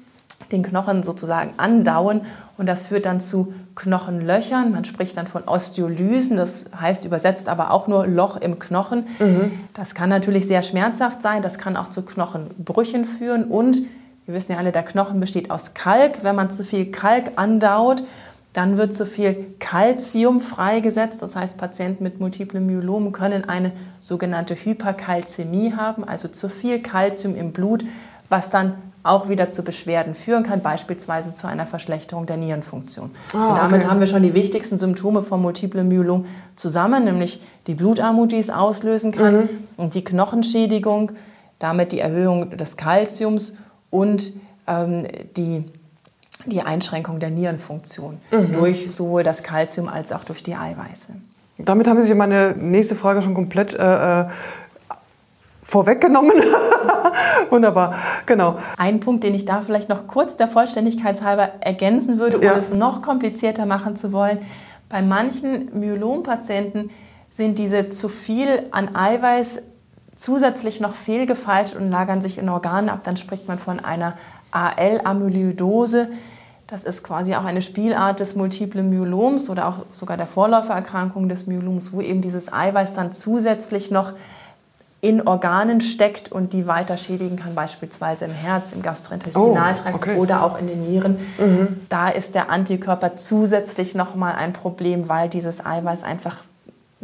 den 0.53 0.63
Knochen 0.63 1.03
sozusagen 1.03 1.53
andauen 1.57 2.21
und 2.57 2.67
das 2.67 2.87
führt 2.87 3.05
dann 3.05 3.19
zu 3.19 3.53
Knochenlöchern. 3.75 4.71
Man 4.71 4.85
spricht 4.85 5.17
dann 5.17 5.27
von 5.27 5.43
Osteolysen, 5.43 6.37
das 6.37 6.65
heißt 6.79 7.05
übersetzt 7.05 7.49
aber 7.49 7.71
auch 7.71 7.87
nur 7.87 8.07
Loch 8.07 8.37
im 8.37 8.59
Knochen. 8.59 9.05
Mhm. 9.19 9.51
Das 9.73 9.95
kann 9.95 10.09
natürlich 10.09 10.47
sehr 10.47 10.63
schmerzhaft 10.63 11.21
sein, 11.21 11.41
das 11.41 11.57
kann 11.57 11.75
auch 11.75 11.89
zu 11.89 12.03
Knochenbrüchen 12.03 13.05
führen 13.05 13.45
und 13.45 13.81
wir 14.25 14.35
wissen 14.35 14.53
ja 14.53 14.57
alle, 14.57 14.71
der 14.71 14.83
Knochen 14.83 15.19
besteht 15.19 15.51
aus 15.51 15.73
Kalk. 15.73 16.23
Wenn 16.23 16.35
man 16.35 16.49
zu 16.49 16.63
viel 16.63 16.91
Kalk 16.91 17.31
andaut, 17.35 18.03
dann 18.53 18.77
wird 18.77 18.93
zu 18.93 19.05
viel 19.05 19.55
Kalzium 19.59 20.39
freigesetzt. 20.39 21.21
Das 21.21 21.35
heißt, 21.35 21.57
Patienten 21.57 22.03
mit 22.03 22.19
multiplem 22.19 22.65
Myelom 22.67 23.11
können 23.11 23.49
eine 23.49 23.71
sogenannte 23.99 24.55
Hyperkalzämie 24.55 25.73
haben, 25.73 26.03
also 26.03 26.27
zu 26.27 26.49
viel 26.49 26.81
Kalzium 26.81 27.35
im 27.35 27.51
Blut, 27.51 27.83
was 28.29 28.49
dann 28.49 28.75
auch 29.03 29.27
wieder 29.27 29.49
zu 29.49 29.63
Beschwerden 29.63 30.15
führen 30.15 30.43
kann, 30.43 30.61
beispielsweise 30.61 31.35
zu 31.35 31.45
einer 31.45 31.67
Verschlechterung 31.67 32.25
der 32.25 32.37
Nierenfunktion. 32.37 33.11
Oh, 33.33 33.37
und 33.37 33.57
damit 33.57 33.81
okay. 33.81 33.87
haben 33.89 33.99
wir 33.99 34.07
schon 34.07 34.23
die 34.23 34.33
wichtigsten 34.33 34.77
Symptome 34.77 35.21
von 35.21 35.41
multiplem 35.41 35.89
Myelom 35.89 36.25
zusammen, 36.55 37.03
nämlich 37.03 37.41
die 37.67 37.75
Blutarmut, 37.75 38.31
die 38.31 38.37
es 38.37 38.49
auslösen 38.49 39.11
kann, 39.11 39.35
mhm. 39.35 39.49
und 39.75 39.93
die 39.93 40.05
Knochenschädigung, 40.05 41.11
damit 41.59 41.91
die 41.91 41.99
Erhöhung 41.99 42.55
des 42.55 42.77
Kalziums 42.77 43.57
und 43.89 44.31
ähm, 44.67 45.05
die, 45.35 45.69
die 46.45 46.61
Einschränkung 46.61 47.19
der 47.19 47.29
Nierenfunktion 47.29 48.19
mhm. 48.31 48.53
durch 48.53 48.93
sowohl 48.93 49.23
das 49.23 49.43
Kalzium 49.43 49.89
als 49.89 50.13
auch 50.13 50.23
durch 50.23 50.43
die 50.43 50.55
Eiweiße. 50.55 51.13
Damit 51.57 51.87
haben 51.87 52.01
Sie 52.01 52.15
meine 52.15 52.55
nächste 52.57 52.95
Frage 52.95 53.21
schon 53.21 53.33
komplett 53.33 53.73
äh, 53.73 54.21
äh 54.21 54.25
vorweggenommen. 55.63 56.33
Wunderbar, 57.49 57.95
genau. 58.25 58.57
Ein 58.77 58.99
Punkt, 58.99 59.23
den 59.23 59.33
ich 59.33 59.45
da 59.45 59.61
vielleicht 59.61 59.89
noch 59.89 60.07
kurz 60.07 60.35
der 60.35 60.47
Vollständigkeit 60.47 61.21
halber 61.23 61.49
ergänzen 61.59 62.19
würde, 62.19 62.37
ohne 62.37 62.45
ja. 62.45 62.57
es 62.57 62.71
noch 62.71 63.01
komplizierter 63.01 63.65
machen 63.65 63.95
zu 63.95 64.11
wollen. 64.11 64.39
Bei 64.89 65.01
manchen 65.01 65.77
Myelompatienten 65.79 66.91
sind 67.29 67.57
diese 67.57 67.89
zu 67.89 68.09
viel 68.09 68.67
an 68.71 68.95
Eiweiß 68.95 69.61
zusätzlich 70.15 70.79
noch 70.79 70.93
fehlgefaltet 70.93 71.75
und 71.75 71.89
lagern 71.89 72.21
sich 72.21 72.37
in 72.37 72.49
Organen 72.49 72.89
ab. 72.89 72.99
Dann 73.03 73.17
spricht 73.17 73.47
man 73.47 73.57
von 73.57 73.79
einer 73.79 74.13
AL-Amyloidose. 74.51 76.09
Das 76.67 76.83
ist 76.83 77.03
quasi 77.03 77.35
auch 77.35 77.43
eine 77.43 77.61
Spielart 77.61 78.19
des 78.19 78.35
multiplen 78.35 78.89
Myeloms 78.89 79.49
oder 79.49 79.67
auch 79.67 79.77
sogar 79.91 80.17
der 80.17 80.27
Vorläufererkrankung 80.27 81.27
des 81.27 81.47
Myeloms, 81.47 81.93
wo 81.93 82.01
eben 82.01 82.21
dieses 82.21 82.51
Eiweiß 82.53 82.93
dann 82.93 83.13
zusätzlich 83.13 83.91
noch 83.91 84.13
in 85.03 85.27
Organen 85.27 85.81
steckt 85.81 86.31
und 86.31 86.53
die 86.53 86.65
weiter 86.65 86.95
schädigen 86.95 87.35
kann, 87.35 87.55
beispielsweise 87.55 88.23
im 88.23 88.31
Herz, 88.31 88.71
im 88.71 88.81
Gastrointestinaltrakt 88.81 89.93
oh, 89.93 89.97
okay. 89.97 90.15
oder 90.15 90.43
auch 90.43 90.57
in 90.57 90.67
den 90.67 90.81
Nieren. 90.89 91.17
Mhm. 91.37 91.81
Da 91.89 92.07
ist 92.07 92.35
der 92.35 92.49
Antikörper 92.49 93.17
zusätzlich 93.17 93.95
nochmal 93.95 94.35
ein 94.35 94.53
Problem, 94.53 95.09
weil 95.09 95.27
dieses 95.27 95.65
Eiweiß 95.65 96.03
einfach 96.03 96.37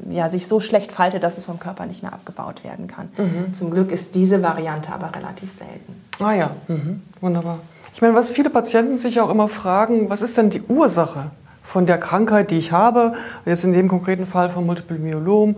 ja, 0.09 0.29
sich 0.29 0.47
so 0.47 0.61
schlecht 0.61 0.93
faltet, 0.93 1.23
dass 1.23 1.37
es 1.37 1.45
vom 1.45 1.59
Körper 1.59 1.85
nicht 1.85 2.01
mehr 2.01 2.13
abgebaut 2.13 2.63
werden 2.63 2.87
kann. 2.87 3.09
Mhm. 3.17 3.53
Zum 3.53 3.69
Glück 3.69 3.91
ist 3.91 4.15
diese 4.15 4.41
Variante 4.41 4.93
aber 4.93 5.13
relativ 5.13 5.51
selten. 5.51 6.01
Ah 6.21 6.31
ja, 6.31 6.51
mhm. 6.69 7.01
wunderbar. 7.19 7.59
Ich 7.93 8.01
meine, 8.01 8.15
was 8.15 8.29
viele 8.29 8.49
Patienten 8.49 8.97
sich 8.97 9.19
auch 9.19 9.29
immer 9.29 9.49
fragen, 9.49 10.09
was 10.09 10.21
ist 10.21 10.37
denn 10.37 10.49
die 10.49 10.61
Ursache 10.61 11.31
von 11.65 11.85
der 11.85 11.97
Krankheit, 11.97 12.51
die 12.51 12.59
ich 12.59 12.71
habe, 12.71 13.11
jetzt 13.45 13.65
in 13.65 13.73
dem 13.73 13.89
konkreten 13.89 14.25
Fall 14.25 14.49
von 14.49 14.65
Multiple 14.65 14.97
Myelom, 14.97 15.57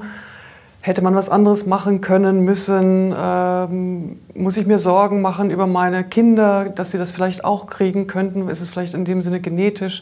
Hätte 0.84 1.04
man 1.04 1.14
was 1.14 1.30
anderes 1.30 1.68
machen 1.68 2.02
können, 2.02 2.44
müssen? 2.44 3.14
Ähm, 3.16 4.20
muss 4.34 4.58
ich 4.58 4.66
mir 4.66 4.80
Sorgen 4.80 5.22
machen 5.22 5.52
über 5.52 5.68
meine 5.68 6.04
Kinder, 6.04 6.70
dass 6.70 6.90
sie 6.90 6.98
das 6.98 7.12
vielleicht 7.12 7.46
auch 7.46 7.68
kriegen 7.68 8.08
könnten? 8.08 8.50
Ist 8.50 8.62
es 8.62 8.72
vielleicht 8.72 8.96
in 8.96 9.06
dem 9.06 9.22
Sinne 9.22 9.40
genetisch? 9.40 10.02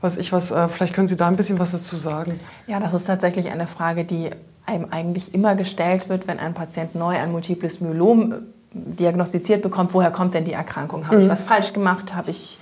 Was 0.00 0.16
ich 0.16 0.32
was, 0.32 0.52
äh, 0.52 0.68
vielleicht 0.68 0.94
können 0.94 1.08
Sie 1.08 1.16
da 1.16 1.26
ein 1.26 1.36
bisschen 1.36 1.58
was 1.58 1.72
dazu 1.72 1.96
sagen. 1.96 2.38
Ja, 2.68 2.78
das 2.78 2.94
ist 2.94 3.06
tatsächlich 3.06 3.50
eine 3.50 3.66
Frage, 3.66 4.04
die 4.04 4.30
einem 4.66 4.86
eigentlich 4.90 5.34
immer 5.34 5.56
gestellt 5.56 6.08
wird, 6.08 6.28
wenn 6.28 6.38
ein 6.38 6.54
Patient 6.54 6.94
neu 6.94 7.16
ein 7.16 7.32
multiples 7.32 7.80
Myelom 7.80 8.32
äh, 8.32 8.36
diagnostiziert 8.72 9.62
bekommt. 9.62 9.94
Woher 9.94 10.12
kommt 10.12 10.34
denn 10.34 10.44
die 10.44 10.52
Erkrankung? 10.52 11.06
Habe 11.06 11.16
mhm. 11.16 11.22
ich 11.22 11.28
was 11.28 11.42
falsch 11.42 11.72
gemacht? 11.72 12.14
Habe 12.14 12.30
ich 12.30 12.58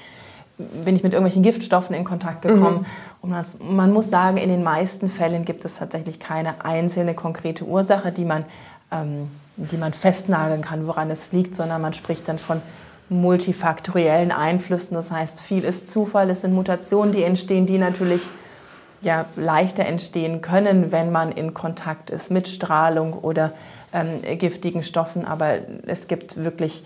bin 0.59 0.95
ich 0.95 1.03
mit 1.03 1.13
irgendwelchen 1.13 1.43
Giftstoffen 1.43 1.95
in 1.95 2.05
Kontakt 2.05 2.43
gekommen. 2.43 2.81
Mhm. 2.81 2.87
Und 3.23 3.31
das, 3.31 3.59
man 3.61 3.93
muss 3.93 4.11
sagen, 4.11 4.37
in 4.37 4.49
den 4.49 4.63
meisten 4.63 5.09
Fällen 5.09 5.45
gibt 5.45 5.65
es 5.65 5.77
tatsächlich 5.77 6.21
keine 6.21 6.65
einzelne 6.65 7.15
konkrete 7.15 7.65
Ursache, 7.65 8.13
die 8.13 8.25
man, 8.25 8.45
ähm, 8.91 9.31
die 9.57 9.77
man 9.77 9.93
festnageln 9.93 10.63
kann, 10.63 10.87
woran 10.87 11.11
es 11.11 11.33
liegt, 11.33 11.55
sondern 11.55 11.81
man 11.81 11.95
spricht 11.95 12.29
dann 12.29 12.39
von 12.39 12.61
multifaktoriellen 13.09 14.33
Einflüssen. 14.33 14.95
Das 14.95 15.11
heißt, 15.11 15.43
viel 15.43 15.65
ist 15.65 15.89
Zufall, 15.89 16.31
es 16.31 16.43
sind 16.43 16.55
Mutationen, 16.55 17.13
die 17.13 17.23
entstehen, 17.23 17.67
die 17.67 17.79
natürlich 17.79 18.29
ja, 19.03 19.27
leichter 19.37 19.85
entstehen 19.85 20.41
können, 20.41 20.93
wenn 20.93 21.11
man 21.11 21.33
in 21.33 21.55
Kontakt 21.55 22.11
ist 22.11 22.31
mit 22.31 22.49
Strahlung 22.49 23.15
oder 23.15 23.53
ähm, 23.93 24.23
giftigen 24.39 24.83
Stoffen. 24.83 25.25
Aber 25.25 25.59
es 25.87 26.09
gibt 26.09 26.43
wirklich 26.43 26.85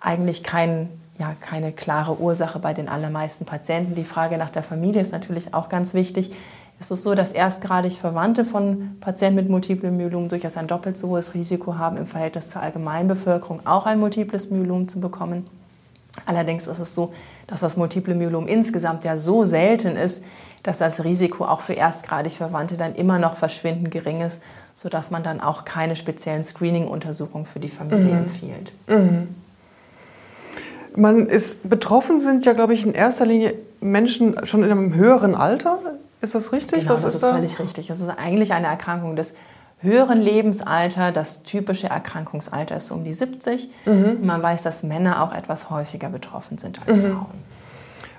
eigentlich 0.00 0.42
kein, 0.42 0.88
ja, 1.18 1.34
keine 1.40 1.72
klare 1.72 2.18
Ursache 2.18 2.58
bei 2.58 2.72
den 2.74 2.88
allermeisten 2.88 3.44
Patienten. 3.44 3.94
Die 3.94 4.04
Frage 4.04 4.38
nach 4.38 4.50
der 4.50 4.62
Familie 4.62 5.00
ist 5.00 5.12
natürlich 5.12 5.54
auch 5.54 5.68
ganz 5.68 5.94
wichtig. 5.94 6.34
Es 6.80 6.90
ist 6.90 7.04
so, 7.04 7.14
dass 7.14 7.32
erstgradig 7.32 7.98
Verwandte 7.98 8.44
von 8.44 8.96
Patienten 9.00 9.36
mit 9.36 9.48
multiplem 9.48 9.96
Myelom 9.96 10.28
durchaus 10.28 10.56
ein 10.56 10.66
doppelt 10.66 10.98
so 10.98 11.10
hohes 11.10 11.34
Risiko 11.34 11.76
haben, 11.76 11.96
im 11.96 12.06
Verhältnis 12.06 12.50
zur 12.50 12.62
Allgemeinbevölkerung 12.62 13.64
auch 13.66 13.86
ein 13.86 14.00
multiples 14.00 14.50
Myelom 14.50 14.88
zu 14.88 14.98
bekommen. 15.00 15.46
Allerdings 16.26 16.66
ist 16.66 16.78
es 16.78 16.94
so, 16.94 17.12
dass 17.46 17.60
das 17.60 17.76
multiple 17.76 18.14
Myelom 18.14 18.48
insgesamt 18.48 19.04
ja 19.04 19.16
so 19.16 19.44
selten 19.44 19.96
ist, 19.96 20.24
dass 20.62 20.78
das 20.78 21.04
Risiko 21.04 21.44
auch 21.44 21.60
für 21.60 21.72
erstgradig 21.72 22.32
Verwandte 22.32 22.76
dann 22.76 22.94
immer 22.94 23.18
noch 23.18 23.36
verschwindend 23.36 23.90
gering 23.90 24.20
ist, 24.20 24.42
sodass 24.74 25.10
man 25.10 25.22
dann 25.22 25.40
auch 25.40 25.64
keine 25.64 25.96
speziellen 25.96 26.42
Screening-Untersuchungen 26.42 27.46
für 27.46 27.60
die 27.60 27.68
Familie 27.68 28.12
mhm. 28.12 28.18
empfiehlt. 28.18 28.72
Mhm. 28.88 29.28
Man 30.96 31.26
ist 31.26 31.68
betroffen 31.68 32.20
sind 32.20 32.44
ja, 32.44 32.52
glaube 32.52 32.74
ich, 32.74 32.84
in 32.84 32.94
erster 32.94 33.26
Linie 33.26 33.54
Menschen 33.80 34.46
schon 34.46 34.62
in 34.62 34.70
einem 34.70 34.94
höheren 34.94 35.34
Alter. 35.34 35.78
Ist 36.20 36.34
das 36.34 36.52
richtig? 36.52 36.80
Genau, 36.80 36.94
Was 36.94 37.02
das 37.02 37.16
ist, 37.16 37.22
da? 37.22 37.32
völlig 37.32 37.58
richtig. 37.58 37.88
Das 37.88 38.00
ist 38.00 38.08
eigentlich 38.08 38.52
eine 38.52 38.66
Erkrankung 38.66 39.16
des 39.16 39.34
höheren 39.80 40.20
Lebensalter. 40.20 41.12
Das 41.12 41.42
typische 41.42 41.88
Erkrankungsalter 41.88 42.76
ist 42.76 42.90
um 42.90 43.04
die 43.04 43.12
70. 43.12 43.68
Mhm. 43.86 44.18
Man 44.22 44.42
weiß, 44.42 44.62
dass 44.62 44.82
Männer 44.82 45.22
auch 45.22 45.34
etwas 45.34 45.70
häufiger 45.70 46.08
betroffen 46.08 46.58
sind 46.58 46.80
als 46.86 46.98
mhm. 46.98 47.10
Frauen. 47.10 47.51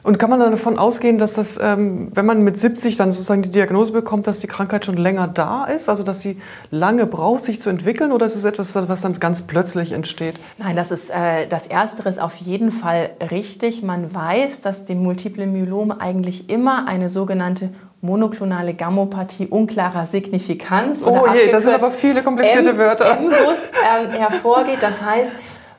Und 0.03 0.19
kann 0.19 0.29
man 0.29 0.39
dann 0.39 0.51
davon 0.51 0.77
ausgehen, 0.77 1.17
dass 1.17 1.33
das, 1.33 1.57
ähm, 1.61 2.11
wenn 2.13 2.25
man 2.25 2.41
mit 2.41 2.59
70 2.59 2.97
dann 2.97 3.11
sozusagen 3.13 3.41
die 3.41 3.51
Diagnose 3.51 3.93
bekommt, 3.93 4.27
dass 4.27 4.39
die 4.39 4.47
Krankheit 4.47 4.85
schon 4.85 4.97
länger 4.97 5.29
da 5.29 5.63
ist, 5.63 5.87
also 5.87 6.03
dass 6.03 6.19
sie 6.19 6.37
lange 6.71 7.05
braucht, 7.05 7.43
sich 7.45 7.61
zu 7.61 7.69
entwickeln, 7.69 8.11
oder 8.11 8.25
ist 8.25 8.35
es 8.35 8.43
etwas, 8.43 8.75
was 8.75 9.01
dann 9.01 9.19
ganz 9.19 9.43
plötzlich 9.43 9.93
entsteht? 9.93 10.35
Nein, 10.57 10.75
das 10.75 10.91
ist 10.91 11.09
äh, 11.09 11.47
das 11.47 11.67
Erstere 11.67 12.09
ist 12.09 12.21
auf 12.21 12.35
jeden 12.35 12.71
Fall 12.71 13.11
richtig. 13.31 13.81
Man 13.81 14.13
weiß, 14.13 14.59
dass 14.59 14.83
die 14.83 14.95
Multiple 14.95 15.47
Myelom 15.47 15.91
eigentlich 15.91 16.49
immer 16.49 16.87
eine 16.87 17.07
sogenannte 17.07 17.69
monoklonale 18.01 18.73
Gammopathie 18.73 19.47
unklarer 19.47 20.05
Signifikanz 20.05 21.03
oh 21.03 21.25
je, 21.33 21.49
das 21.49 21.63
sind 21.63 21.73
aber 21.73 21.89
viele 21.89 22.21
komplizierte 22.21 22.71
M 22.71 22.77
Wörter. 22.77 23.17
MGUS 23.21 23.69
äh, 23.71 24.17
hervorgeht. 24.17 24.83
Das 24.83 25.01
heißt, 25.01 25.33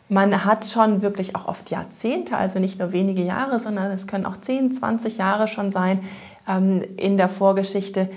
man 0.08 0.44
hat 0.44 0.66
schon 0.66 1.02
wirklich 1.02 1.34
auch 1.34 1.46
oft 1.46 1.70
Jahrzehnte, 1.70 2.36
also 2.36 2.58
nicht 2.58 2.78
nur 2.78 2.92
wenige 2.92 3.22
Jahre, 3.22 3.58
sondern 3.58 3.90
es 3.90 4.06
können 4.06 4.26
auch 4.26 4.36
10, 4.36 4.72
20 4.72 5.18
Jahre 5.18 5.48
schon 5.48 5.70
sein, 5.70 6.00
ähm, 6.48 6.82
in 6.96 7.16
der 7.16 7.28
Vorgeschichte 7.28 8.10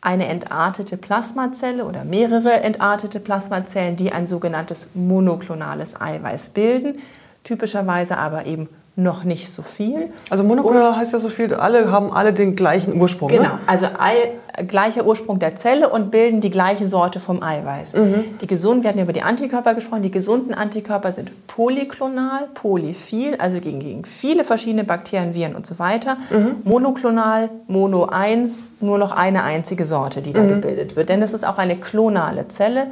eine 0.00 0.26
entartete 0.26 0.96
Plasmazelle 0.96 1.84
oder 1.84 2.04
mehrere 2.04 2.60
entartete 2.60 3.20
Plasmazellen, 3.20 3.96
die 3.96 4.12
ein 4.12 4.26
sogenanntes 4.26 4.90
monoklonales 4.94 6.00
Eiweiß 6.00 6.50
bilden, 6.50 6.98
typischerweise 7.44 8.16
aber 8.16 8.46
eben 8.46 8.68
noch 8.98 9.22
nicht 9.22 9.48
so 9.50 9.62
viel. 9.62 10.10
Also 10.28 10.42
monoklonal 10.42 10.96
heißt 10.96 11.12
ja 11.12 11.20
so 11.20 11.28
viel, 11.28 11.54
alle 11.54 11.92
haben 11.92 12.12
alle 12.12 12.32
den 12.32 12.56
gleichen 12.56 13.00
Ursprung. 13.00 13.28
Genau, 13.28 13.44
ne? 13.44 13.58
also 13.66 13.86
Ei, 13.96 14.32
gleicher 14.66 15.06
Ursprung 15.06 15.38
der 15.38 15.54
Zelle 15.54 15.88
und 15.88 16.10
bilden 16.10 16.40
die 16.40 16.50
gleiche 16.50 16.84
Sorte 16.84 17.20
vom 17.20 17.40
Eiweiß. 17.40 17.94
Mhm. 17.94 18.24
Die 18.40 18.48
gesunden, 18.48 18.82
wir 18.82 18.88
hatten 18.88 18.98
ja 18.98 19.04
über 19.04 19.12
die 19.12 19.22
Antikörper 19.22 19.74
gesprochen, 19.74 20.02
die 20.02 20.10
gesunden 20.10 20.52
Antikörper 20.52 21.12
sind 21.12 21.30
polyklonal, 21.46 22.48
polyphil, 22.54 23.36
also 23.38 23.60
gegen, 23.60 23.78
gegen 23.78 24.04
viele 24.04 24.42
verschiedene 24.42 24.82
Bakterien, 24.82 25.32
Viren 25.32 25.54
und 25.54 25.64
so 25.64 25.78
weiter. 25.78 26.16
Mhm. 26.30 26.56
Monoklonal, 26.64 27.50
Mono 27.68 28.06
1, 28.06 28.72
nur 28.80 28.98
noch 28.98 29.12
eine 29.12 29.44
einzige 29.44 29.84
Sorte, 29.84 30.22
die 30.22 30.32
da 30.32 30.42
mhm. 30.42 30.48
gebildet 30.48 30.96
wird. 30.96 31.08
Denn 31.08 31.22
es 31.22 31.34
ist 31.34 31.46
auch 31.46 31.58
eine 31.58 31.76
klonale 31.76 32.48
Zelle. 32.48 32.88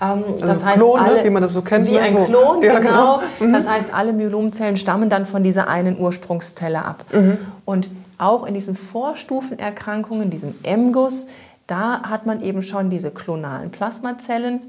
Ähm, 0.00 0.24
also 0.32 0.46
das 0.46 0.64
heißt, 0.64 0.76
Klon, 0.78 1.00
ne, 1.00 1.06
alle, 1.06 1.24
wie 1.24 1.30
man 1.30 1.42
das 1.42 1.52
so 1.52 1.62
kennt. 1.62 1.86
Wie 1.86 1.92
ne, 1.92 2.00
ein 2.00 2.12
so. 2.12 2.24
Klon, 2.24 2.62
ja, 2.62 2.78
genau. 2.78 3.18
genau. 3.18 3.22
Mhm. 3.40 3.52
Das 3.52 3.68
heißt, 3.68 3.92
alle 3.92 4.12
Myelomzellen 4.12 4.76
stammen 4.76 5.08
dann 5.08 5.26
von 5.26 5.42
dieser 5.42 5.68
einen 5.68 5.98
Ursprungszelle 5.98 6.84
ab. 6.84 7.04
Mhm. 7.12 7.38
Und 7.64 7.90
auch 8.18 8.46
in 8.46 8.54
diesen 8.54 8.74
Vorstufenerkrankungen, 8.74 10.30
diesem 10.30 10.54
MGUS, 10.64 11.28
da 11.66 12.02
hat 12.02 12.26
man 12.26 12.42
eben 12.42 12.62
schon 12.62 12.90
diese 12.90 13.10
klonalen 13.10 13.70
Plasmazellen, 13.70 14.60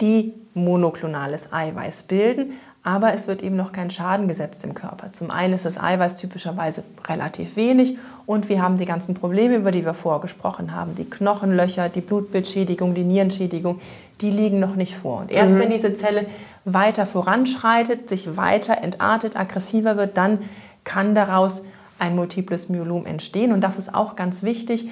die 0.00 0.34
monoklonales 0.54 1.52
Eiweiß 1.52 2.04
bilden, 2.04 2.52
aber 2.84 3.14
es 3.14 3.26
wird 3.26 3.42
eben 3.42 3.56
noch 3.56 3.72
kein 3.72 3.90
Schaden 3.90 4.28
gesetzt 4.28 4.62
im 4.62 4.74
Körper. 4.74 5.12
Zum 5.12 5.30
einen 5.30 5.54
ist 5.54 5.64
das 5.64 5.80
Eiweiß 5.80 6.16
typischerweise 6.16 6.84
relativ 7.08 7.56
wenig 7.56 7.96
und 8.26 8.50
wir 8.50 8.62
haben 8.62 8.76
die 8.76 8.84
ganzen 8.84 9.14
Probleme, 9.14 9.56
über 9.56 9.70
die 9.70 9.86
wir 9.86 9.94
vorher 9.94 10.20
gesprochen 10.20 10.76
haben, 10.76 10.94
die 10.94 11.08
Knochenlöcher, 11.08 11.88
die 11.88 12.02
Blutbildschädigung, 12.02 12.94
die 12.94 13.04
Nierenschädigung, 13.04 13.80
die 14.20 14.30
liegen 14.30 14.60
noch 14.60 14.76
nicht 14.76 14.94
vor. 14.94 15.20
Und 15.20 15.32
erst 15.32 15.54
mhm. 15.54 15.60
wenn 15.60 15.70
diese 15.70 15.94
Zelle 15.94 16.26
weiter 16.66 17.06
voranschreitet, 17.06 18.10
sich 18.10 18.36
weiter 18.36 18.76
entartet, 18.82 19.34
aggressiver 19.34 19.96
wird, 19.96 20.18
dann 20.18 20.40
kann 20.84 21.14
daraus 21.14 21.62
ein 21.98 22.14
multiples 22.14 22.68
Myelom 22.68 23.06
entstehen. 23.06 23.52
Und 23.52 23.62
das 23.62 23.78
ist 23.78 23.94
auch 23.94 24.14
ganz 24.14 24.42
wichtig. 24.42 24.90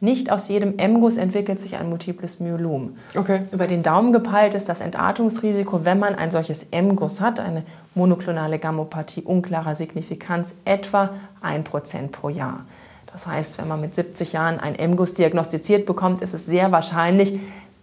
Nicht 0.00 0.30
aus 0.30 0.48
jedem 0.48 0.74
MGUS 0.76 1.16
entwickelt 1.16 1.58
sich 1.58 1.74
ein 1.76 1.88
multiples 1.88 2.38
Myelom. 2.38 2.96
Okay. 3.16 3.42
Über 3.50 3.66
den 3.66 3.82
Daumen 3.82 4.12
gepeilt 4.12 4.54
ist 4.54 4.68
das 4.68 4.80
Entartungsrisiko, 4.80 5.84
wenn 5.84 5.98
man 5.98 6.14
ein 6.14 6.30
solches 6.30 6.68
MGUS 6.70 7.20
hat, 7.20 7.40
eine 7.40 7.64
monoklonale 7.96 8.60
Gammopathie 8.60 9.22
unklarer 9.22 9.74
Signifikanz, 9.74 10.54
etwa 10.64 11.10
1% 11.42 12.08
pro 12.12 12.28
Jahr. 12.28 12.64
Das 13.12 13.26
heißt, 13.26 13.58
wenn 13.58 13.66
man 13.66 13.80
mit 13.80 13.96
70 13.96 14.34
Jahren 14.34 14.60
ein 14.60 14.74
MGUS 14.74 15.14
diagnostiziert 15.14 15.84
bekommt, 15.84 16.22
ist 16.22 16.32
es 16.32 16.46
sehr 16.46 16.70
wahrscheinlich, 16.70 17.40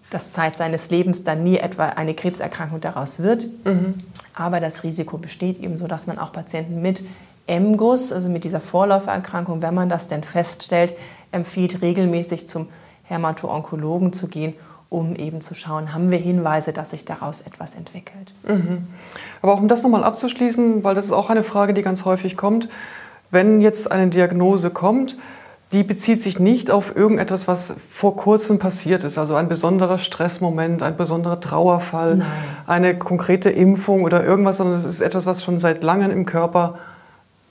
dass 0.10 0.31
Zeit 0.31 0.55
seines 0.55 0.89
Lebens 0.91 1.25
dann 1.25 1.43
nie 1.43 1.57
etwa 1.57 1.88
eine 1.88 2.13
Krebserkrankung 2.13 2.79
daraus 2.79 3.19
wird. 3.19 3.50
Mhm. 3.65 3.95
Aber 4.34 4.62
das 4.62 4.84
Risiko 4.84 5.17
besteht 5.17 5.60
eben 5.60 5.77
so, 5.77 5.88
dass 5.88 6.07
man 6.07 6.17
auch 6.17 6.31
Patienten 6.31 6.81
mit 6.81 7.03
MGUS, 7.48 8.13
also 8.13 8.29
mit 8.29 8.45
dieser 8.45 8.62
Vorläufererkrankung, 8.62 9.62
wenn 9.62 9.74
man 9.74 9.89
das 9.89 10.07
denn 10.07 10.24
feststellt, 10.24 10.93
empfiehlt, 11.36 11.82
regelmäßig 11.82 12.48
zum 12.48 12.68
Hämato-Onkologen 13.04 14.13
zu 14.13 14.27
gehen, 14.27 14.54
um 14.89 15.15
eben 15.15 15.42
zu 15.42 15.54
schauen, 15.54 15.94
haben 15.94 16.10
wir 16.10 16.18
Hinweise, 16.18 16.74
dass 16.74 16.92
sich 16.92 17.06
daraus 17.06 17.42
etwas 17.42 17.75
entwickelt. 17.75 18.34
Mhm. 18.48 18.88
Aber 19.42 19.54
auch 19.54 19.60
um 19.60 19.68
das 19.68 19.84
nochmal 19.84 20.04
abzuschließen, 20.04 20.84
weil 20.84 20.96
das 20.96 21.06
ist 21.06 21.12
auch 21.12 21.30
eine 21.30 21.44
Frage, 21.44 21.74
die 21.74 21.82
ganz 21.82 22.06
häufig 22.06 22.38
kommt, 22.38 22.70
wenn 23.32 23.62
jetzt 23.62 23.92
eine 23.92 24.08
Diagnose 24.08 24.70
kommt, 24.70 25.18
die 25.72 25.84
bezieht 25.84 26.22
sich 26.22 26.39
nicht 26.39 26.72
auf 26.72 26.96
irgendetwas, 26.96 27.48
was 27.48 27.75
vor 27.89 28.15
kurzem 28.15 28.60
passiert 28.60 29.04
ist, 29.04 29.18
also 29.18 29.36
ein 29.36 29.50
besonderer 29.50 29.98
Stressmoment, 29.98 30.84
ein 30.84 30.96
besonderer 30.96 31.39
Trauerfall, 31.39 32.18
Nein. 32.18 32.27
eine 32.68 32.98
konkrete 32.98 33.50
Impfung 33.50 34.04
oder 34.04 34.24
irgendwas, 34.24 34.58
sondern 34.58 34.77
es 34.77 34.86
ist 34.86 35.01
etwas, 35.01 35.25
was 35.25 35.44
schon 35.44 35.60
seit 35.60 35.84
langem 35.84 36.12
im 36.12 36.25
Körper 36.25 36.77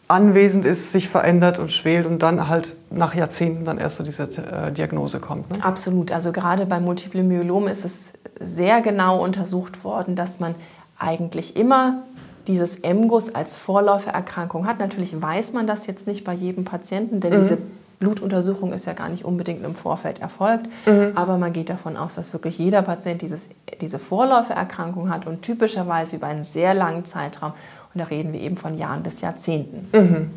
anwesend 0.09 0.67
ist, 0.67 0.93
sich 0.93 1.09
verändert 1.09 1.59
und 1.59 1.73
schwelt 1.73 2.07
und 2.07 2.23
dann 2.23 2.49
halt 2.49 2.77
nach 2.91 3.15
Jahrzehnten 3.15 3.65
dann 3.65 3.79
erst 3.79 3.97
so 3.97 4.05
diese 4.05 4.25
äh, 4.25 4.71
Diagnose 4.73 5.19
kommt. 5.19 5.51
Ne? 5.51 5.65
Absolut. 5.65 6.13
Also 6.13 6.33
gerade 6.33 6.67
bei 6.67 6.81
Multiple 6.81 7.23
Myelom 7.23 7.67
ist 7.69 7.85
es 7.85 8.13
sehr 8.41 8.81
genau 8.81 9.23
untersucht 9.23 9.85
worden, 9.85 10.17
dass 10.17 10.41
man 10.41 10.55
eigentlich 10.99 11.57
immer 11.57 12.03
dieses 12.47 12.81
MGUS 12.83 13.35
als 13.35 13.57
Vorläufererkrankung 13.57 14.67
hat. 14.67 14.79
Natürlich 14.79 15.21
weiß 15.21 15.55
man 15.55 15.67
das 15.67 15.87
jetzt 15.87 16.07
nicht 16.07 16.25
bei 16.25 16.35
jedem 16.35 16.65
Patienten, 16.65 17.21
denn 17.21 17.33
mhm. 17.33 17.37
diese 17.37 17.59
Blutuntersuchung 17.99 18.73
ist 18.73 18.85
ja 18.85 18.93
gar 18.93 19.09
nicht 19.09 19.25
unbedingt 19.25 19.65
im 19.65 19.75
Vorfeld 19.75 20.21
erfolgt, 20.21 20.67
mhm. 20.85 21.13
aber 21.15 21.39
man 21.39 21.53
geht 21.53 21.71
davon 21.71 21.97
aus, 21.97 22.17
dass 22.17 22.33
wirklich 22.33 22.59
jeder 22.59 22.83
Patient 22.83 23.23
dieses, 23.23 23.49
diese 23.81 23.99
Vorläufererkrankung 23.99 25.11
hat 25.11 25.27
und 25.27 25.43
typischerweise 25.43 26.17
über 26.17 26.27
einen 26.27 26.43
sehr 26.43 26.75
langen 26.75 27.05
Zeitraum. 27.07 27.53
Und 27.95 28.01
da 28.01 28.05
reden 28.07 28.33
wir 28.33 28.41
eben 28.41 28.57
von 28.57 28.77
Jahren 28.77 29.03
bis 29.03 29.21
Jahrzehnten. 29.21 29.89
Mhm. 29.93 30.31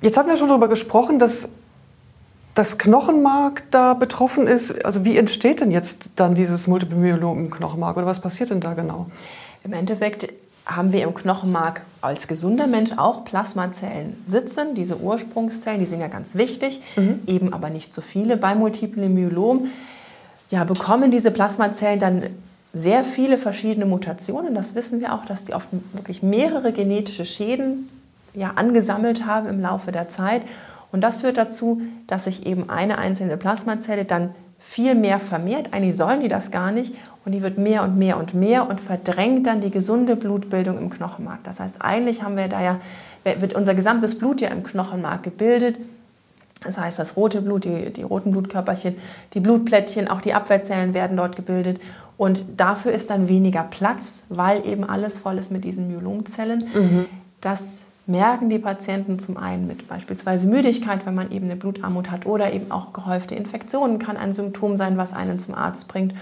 Jetzt 0.00 0.16
hatten 0.16 0.28
wir 0.28 0.36
schon 0.36 0.48
darüber 0.48 0.68
gesprochen, 0.68 1.18
dass 1.18 1.48
das 2.54 2.76
Knochenmark 2.76 3.62
da 3.70 3.94
betroffen 3.94 4.46
ist. 4.46 4.84
Also 4.84 5.04
wie 5.04 5.16
entsteht 5.16 5.60
denn 5.60 5.70
jetzt 5.70 6.10
dann 6.16 6.34
dieses 6.34 6.66
Multiple 6.66 6.96
Myelom 6.96 7.38
im 7.38 7.50
Knochenmark 7.50 7.96
oder 7.96 8.06
was 8.06 8.20
passiert 8.20 8.50
denn 8.50 8.60
da 8.60 8.74
genau? 8.74 9.06
Im 9.64 9.72
Endeffekt 9.72 10.28
haben 10.66 10.92
wir 10.92 11.02
im 11.02 11.14
Knochenmark 11.14 11.80
als 12.02 12.28
gesunder 12.28 12.66
Mensch 12.66 12.92
auch 12.96 13.24
Plasmazellen 13.24 14.22
sitzen. 14.26 14.74
Diese 14.74 14.98
Ursprungszellen, 14.98 15.80
die 15.80 15.86
sind 15.86 16.00
ja 16.00 16.08
ganz 16.08 16.36
wichtig, 16.36 16.80
mhm. 16.96 17.20
eben 17.26 17.52
aber 17.52 17.70
nicht 17.70 17.94
so 17.94 18.00
viele. 18.00 18.36
Bei 18.36 18.54
Multiple 18.54 19.08
Myelom 19.08 19.68
ja, 20.50 20.64
bekommen 20.64 21.10
diese 21.10 21.30
Plasmazellen 21.30 21.98
dann 21.98 22.22
sehr 22.74 23.04
viele 23.04 23.38
verschiedene 23.38 23.86
Mutationen. 23.86 24.54
Das 24.54 24.74
wissen 24.74 25.00
wir 25.00 25.14
auch, 25.14 25.26
dass 25.26 25.44
die 25.44 25.54
oft 25.54 25.68
wirklich 25.92 26.22
mehrere 26.22 26.72
genetische 26.72 27.24
Schäden 27.24 27.88
ja, 28.34 28.52
angesammelt 28.56 29.26
haben 29.26 29.48
im 29.48 29.60
Laufe 29.60 29.92
der 29.92 30.08
Zeit. 30.08 30.42
Und 30.90 31.02
das 31.02 31.22
führt 31.22 31.36
dazu, 31.36 31.82
dass 32.06 32.24
sich 32.24 32.46
eben 32.46 32.70
eine 32.70 32.98
einzelne 32.98 33.36
Plasmazelle 33.36 34.04
dann 34.04 34.34
viel 34.58 34.94
mehr 34.94 35.18
vermehrt. 35.18 35.72
Eigentlich 35.72 35.96
sollen 35.96 36.20
die 36.20 36.28
das 36.28 36.50
gar 36.50 36.70
nicht. 36.70 36.94
Und 37.24 37.32
die 37.32 37.42
wird 37.42 37.58
mehr 37.58 37.82
und 37.82 37.98
mehr 37.98 38.16
und 38.16 38.34
mehr 38.34 38.68
und 38.68 38.80
verdrängt 38.80 39.46
dann 39.46 39.60
die 39.60 39.70
gesunde 39.70 40.16
Blutbildung 40.16 40.78
im 40.78 40.90
Knochenmark. 40.90 41.44
Das 41.44 41.60
heißt, 41.60 41.76
eigentlich 41.80 42.22
haben 42.22 42.36
wir 42.36 42.48
da 42.48 42.62
ja, 42.62 42.80
wird 43.24 43.54
unser 43.54 43.74
gesamtes 43.74 44.18
Blut 44.18 44.40
ja 44.40 44.48
im 44.48 44.62
Knochenmark 44.62 45.22
gebildet. 45.22 45.78
Das 46.64 46.78
heißt, 46.78 46.98
das 46.98 47.16
rote 47.16 47.42
Blut, 47.42 47.64
die, 47.64 47.92
die 47.92 48.02
roten 48.02 48.30
Blutkörperchen, 48.30 48.96
die 49.34 49.40
Blutplättchen, 49.40 50.08
auch 50.08 50.20
die 50.20 50.34
Abwehrzellen 50.34 50.94
werden 50.94 51.16
dort 51.16 51.36
gebildet. 51.36 51.80
Und 52.16 52.60
dafür 52.60 52.92
ist 52.92 53.10
dann 53.10 53.28
weniger 53.28 53.64
Platz, 53.64 54.24
weil 54.28 54.64
eben 54.66 54.84
alles 54.84 55.20
voll 55.20 55.38
ist 55.38 55.50
mit 55.50 55.64
diesen 55.64 55.88
Myelomzellen. 55.88 56.68
Mhm. 56.74 57.06
Das 57.40 57.86
merken 58.06 58.50
die 58.50 58.58
Patienten 58.58 59.18
zum 59.18 59.36
einen 59.36 59.66
mit 59.66 59.88
beispielsweise 59.88 60.46
Müdigkeit, 60.46 61.06
wenn 61.06 61.14
man 61.14 61.30
eben 61.30 61.46
eine 61.46 61.56
Blutarmut 61.56 62.10
hat 62.10 62.26
oder 62.26 62.52
eben 62.52 62.70
auch 62.70 62.92
gehäufte 62.92 63.34
Infektionen 63.34 63.98
kann 63.98 64.16
ein 64.16 64.32
Symptom 64.32 64.76
sein, 64.76 64.96
was 64.96 65.12
einen 65.12 65.38
zum 65.38 65.54
Arzt 65.54 65.88
bringt. 65.88 66.14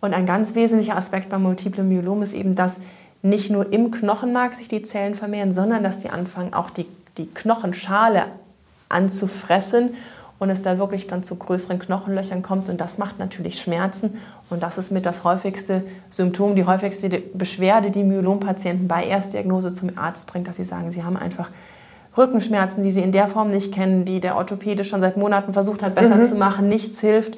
Und 0.00 0.14
ein 0.14 0.26
ganz 0.26 0.54
wesentlicher 0.54 0.96
Aspekt 0.96 1.30
beim 1.30 1.42
Multiplen 1.42 1.88
Myelom 1.88 2.22
ist 2.22 2.34
eben, 2.34 2.54
dass 2.54 2.80
nicht 3.22 3.50
nur 3.50 3.72
im 3.72 3.90
Knochenmark 3.90 4.52
sich 4.52 4.68
die 4.68 4.82
Zellen 4.82 5.14
vermehren, 5.14 5.52
sondern 5.52 5.82
dass 5.82 6.02
sie 6.02 6.10
anfangen, 6.10 6.54
auch 6.54 6.70
die, 6.70 6.86
die 7.16 7.26
Knochenschale 7.26 8.26
anzufressen 8.88 9.90
und 10.38 10.50
es 10.50 10.62
da 10.62 10.78
wirklich 10.78 11.06
dann 11.06 11.22
zu 11.22 11.36
größeren 11.36 11.78
Knochenlöchern 11.78 12.42
kommt. 12.42 12.68
Und 12.68 12.80
das 12.80 12.98
macht 12.98 13.18
natürlich 13.18 13.60
Schmerzen. 13.60 14.18
Und 14.50 14.62
das 14.62 14.76
ist 14.78 14.90
mit 14.90 15.06
das 15.06 15.24
häufigste 15.24 15.82
Symptom, 16.10 16.56
die 16.56 16.66
häufigste 16.66 17.08
Beschwerde, 17.08 17.90
die 17.90 18.04
Myelompatienten 18.04 18.86
bei 18.86 19.04
Erstdiagnose 19.04 19.72
zum 19.72 19.96
Arzt 19.96 20.26
bringt, 20.26 20.46
dass 20.46 20.56
sie 20.56 20.64
sagen, 20.64 20.90
sie 20.90 21.04
haben 21.04 21.16
einfach 21.16 21.50
Rückenschmerzen, 22.16 22.82
die 22.82 22.90
sie 22.90 23.02
in 23.02 23.12
der 23.12 23.28
Form 23.28 23.48
nicht 23.48 23.72
kennen, 23.72 24.04
die 24.04 24.20
der 24.20 24.36
Orthopäde 24.36 24.84
schon 24.84 25.00
seit 25.00 25.16
Monaten 25.16 25.52
versucht 25.52 25.82
hat, 25.82 25.94
besser 25.94 26.16
mhm. 26.16 26.22
zu 26.22 26.34
machen, 26.34 26.68
nichts 26.68 27.00
hilft. 27.00 27.36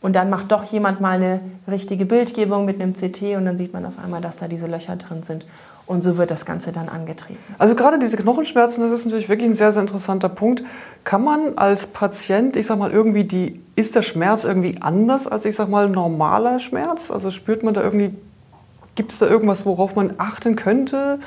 Und 0.00 0.16
dann 0.16 0.30
macht 0.30 0.50
doch 0.50 0.64
jemand 0.64 1.00
mal 1.00 1.16
eine 1.16 1.40
richtige 1.68 2.04
Bildgebung 2.04 2.64
mit 2.64 2.80
einem 2.80 2.92
CT 2.92 3.36
und 3.36 3.44
dann 3.44 3.56
sieht 3.56 3.72
man 3.72 3.86
auf 3.86 3.94
einmal, 4.02 4.20
dass 4.20 4.38
da 4.38 4.48
diese 4.48 4.66
Löcher 4.66 4.96
drin 4.96 5.22
sind. 5.22 5.46
Und 5.92 6.00
so 6.00 6.16
wird 6.16 6.30
das 6.30 6.46
Ganze 6.46 6.72
dann 6.72 6.88
angetrieben. 6.88 7.38
Also 7.58 7.74
gerade 7.74 7.98
diese 7.98 8.16
Knochenschmerzen, 8.16 8.80
das 8.80 8.92
ist 8.92 9.04
natürlich 9.04 9.28
wirklich 9.28 9.50
ein 9.50 9.54
sehr, 9.54 9.72
sehr 9.72 9.82
interessanter 9.82 10.30
Punkt. 10.30 10.64
Kann 11.04 11.22
man 11.22 11.58
als 11.58 11.86
Patient, 11.86 12.56
ich 12.56 12.64
sag 12.64 12.78
mal, 12.78 12.90
irgendwie 12.90 13.24
die, 13.24 13.60
ist 13.76 13.94
der 13.94 14.00
Schmerz 14.00 14.44
irgendwie 14.44 14.78
anders 14.80 15.26
als, 15.26 15.44
ich 15.44 15.54
sag 15.54 15.68
mal, 15.68 15.90
normaler 15.90 16.60
Schmerz? 16.60 17.10
Also 17.10 17.30
spürt 17.30 17.62
man 17.62 17.74
da 17.74 17.82
irgendwie, 17.82 18.14
gibt 18.94 19.12
es 19.12 19.18
da 19.18 19.26
irgendwas, 19.26 19.66
worauf 19.66 19.94
man 19.94 20.14
achten 20.16 20.56
könnte? 20.56 21.18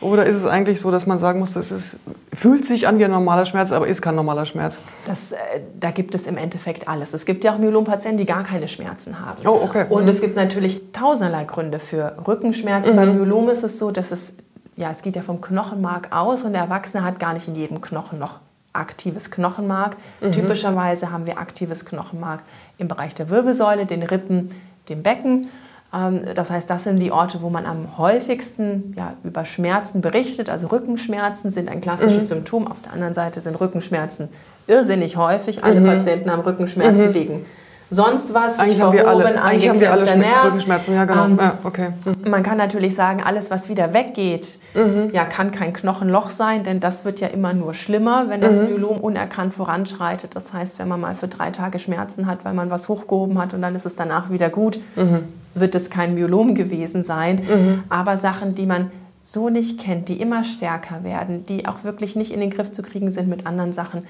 Oder 0.00 0.24
ist 0.24 0.36
es 0.36 0.46
eigentlich 0.46 0.80
so, 0.80 0.90
dass 0.90 1.06
man 1.06 1.18
sagen 1.18 1.40
muss, 1.40 1.52
das 1.52 1.70
ist, 1.70 1.98
fühlt 2.32 2.64
sich 2.64 2.88
an 2.88 2.98
wie 2.98 3.04
ein 3.04 3.10
normaler 3.10 3.44
Schmerz, 3.44 3.70
aber 3.70 3.86
ist 3.86 4.00
kein 4.00 4.14
normaler 4.14 4.46
Schmerz? 4.46 4.80
Das, 5.04 5.32
äh, 5.32 5.36
da 5.78 5.90
gibt 5.90 6.14
es 6.14 6.26
im 6.26 6.38
Endeffekt 6.38 6.88
alles. 6.88 7.12
Es 7.12 7.26
gibt 7.26 7.44
ja 7.44 7.54
auch 7.54 7.58
Myelompatienten, 7.58 8.16
die 8.16 8.24
gar 8.24 8.42
keine 8.42 8.66
Schmerzen 8.66 9.20
haben. 9.20 9.46
Oh, 9.46 9.60
okay. 9.62 9.84
Und 9.90 10.04
mhm. 10.04 10.08
es 10.08 10.20
gibt 10.22 10.36
natürlich 10.36 10.92
tausenderlei 10.92 11.44
Gründe 11.44 11.78
für 11.78 12.16
Rückenschmerzen. 12.26 12.92
Mhm. 12.92 12.96
Beim 12.96 13.16
Myelom 13.16 13.50
ist 13.50 13.62
es 13.62 13.78
so, 13.78 13.90
dass 13.90 14.10
es, 14.10 14.36
ja, 14.76 14.90
es 14.90 15.02
geht 15.02 15.16
ja 15.16 15.22
vom 15.22 15.42
Knochenmark 15.42 16.08
aus 16.16 16.44
und 16.44 16.54
der 16.54 16.62
Erwachsene 16.62 17.04
hat 17.04 17.18
gar 17.18 17.34
nicht 17.34 17.46
in 17.46 17.54
jedem 17.54 17.82
Knochen 17.82 18.18
noch 18.18 18.40
aktives 18.72 19.30
Knochenmark. 19.30 19.96
Mhm. 20.22 20.32
Typischerweise 20.32 21.10
haben 21.10 21.26
wir 21.26 21.38
aktives 21.38 21.84
Knochenmark 21.84 22.42
im 22.78 22.88
Bereich 22.88 23.14
der 23.14 23.28
Wirbelsäule, 23.28 23.84
den 23.84 24.02
Rippen, 24.02 24.50
dem 24.88 25.02
Becken. 25.02 25.48
Ähm, 25.92 26.22
das 26.34 26.50
heißt, 26.50 26.68
das 26.70 26.84
sind 26.84 26.98
die 27.00 27.12
Orte, 27.12 27.42
wo 27.42 27.50
man 27.50 27.66
am 27.66 27.98
häufigsten 27.98 28.94
ja, 28.96 29.14
über 29.24 29.44
Schmerzen 29.44 30.00
berichtet. 30.00 30.48
Also 30.48 30.68
Rückenschmerzen 30.68 31.50
sind 31.50 31.68
ein 31.68 31.80
klassisches 31.80 32.24
mhm. 32.24 32.34
Symptom. 32.34 32.66
Auf 32.66 32.80
der 32.82 32.92
anderen 32.92 33.14
Seite 33.14 33.40
sind 33.40 33.60
Rückenschmerzen 33.60 34.28
irrsinnig 34.66 35.16
häufig. 35.16 35.64
Alle 35.64 35.80
mhm. 35.80 35.86
Patienten 35.86 36.30
haben 36.30 36.42
Rückenschmerzen 36.42 37.08
mhm. 37.08 37.14
wegen 37.14 37.46
sonst 37.90 38.32
was, 38.34 38.58
eigentlich 38.58 38.78
verhoben, 38.78 39.00
haben 39.00 39.18
wir 39.18 39.26
alle, 39.26 39.42
eigentlich 39.42 39.68
haben 39.68 39.80
wir 39.80 39.90
alle 39.90 40.16
Nerv. 40.16 40.44
Rückenschmerzen, 40.44 40.94
ja 40.94 41.04
genau. 41.04 41.24
Ähm, 41.24 41.38
ja, 41.40 41.58
okay. 41.64 41.88
Mhm. 42.04 42.30
Man 42.30 42.42
kann 42.44 42.56
natürlich 42.56 42.94
sagen, 42.94 43.20
alles, 43.24 43.50
was 43.50 43.68
wieder 43.68 43.92
weggeht, 43.92 44.60
mhm. 44.74 45.10
ja, 45.12 45.24
kann 45.24 45.50
kein 45.50 45.72
Knochenloch 45.72 46.30
sein, 46.30 46.62
denn 46.62 46.78
das 46.78 47.04
wird 47.04 47.20
ja 47.20 47.26
immer 47.28 47.52
nur 47.52 47.74
schlimmer, 47.74 48.26
wenn 48.28 48.40
das 48.40 48.58
mhm. 48.58 48.66
Myelom 48.66 48.98
unerkannt 48.98 49.54
voranschreitet. 49.54 50.36
Das 50.36 50.52
heißt, 50.52 50.78
wenn 50.78 50.86
man 50.88 51.00
mal 51.00 51.16
für 51.16 51.26
drei 51.28 51.50
Tage 51.50 51.80
Schmerzen 51.80 52.26
hat, 52.26 52.44
weil 52.44 52.54
man 52.54 52.70
was 52.70 52.88
hochgehoben 52.88 53.40
hat 53.40 53.54
und 53.54 53.62
dann 53.62 53.74
ist 53.74 53.86
es 53.86 53.96
danach 53.96 54.30
wieder 54.30 54.50
gut, 54.50 54.78
mhm. 54.94 55.24
Wird 55.54 55.74
es 55.74 55.90
kein 55.90 56.14
Myelom 56.14 56.54
gewesen 56.54 57.02
sein. 57.02 57.36
Mhm. 57.36 57.84
Aber 57.88 58.16
Sachen, 58.16 58.54
die 58.54 58.66
man 58.66 58.90
so 59.22 59.50
nicht 59.50 59.80
kennt, 59.80 60.08
die 60.08 60.20
immer 60.20 60.44
stärker 60.44 61.04
werden, 61.04 61.44
die 61.46 61.66
auch 61.66 61.84
wirklich 61.84 62.16
nicht 62.16 62.32
in 62.32 62.40
den 62.40 62.50
Griff 62.50 62.72
zu 62.72 62.82
kriegen 62.82 63.10
sind 63.10 63.28
mit 63.28 63.46
anderen 63.46 63.72
Sachen, 63.72 64.04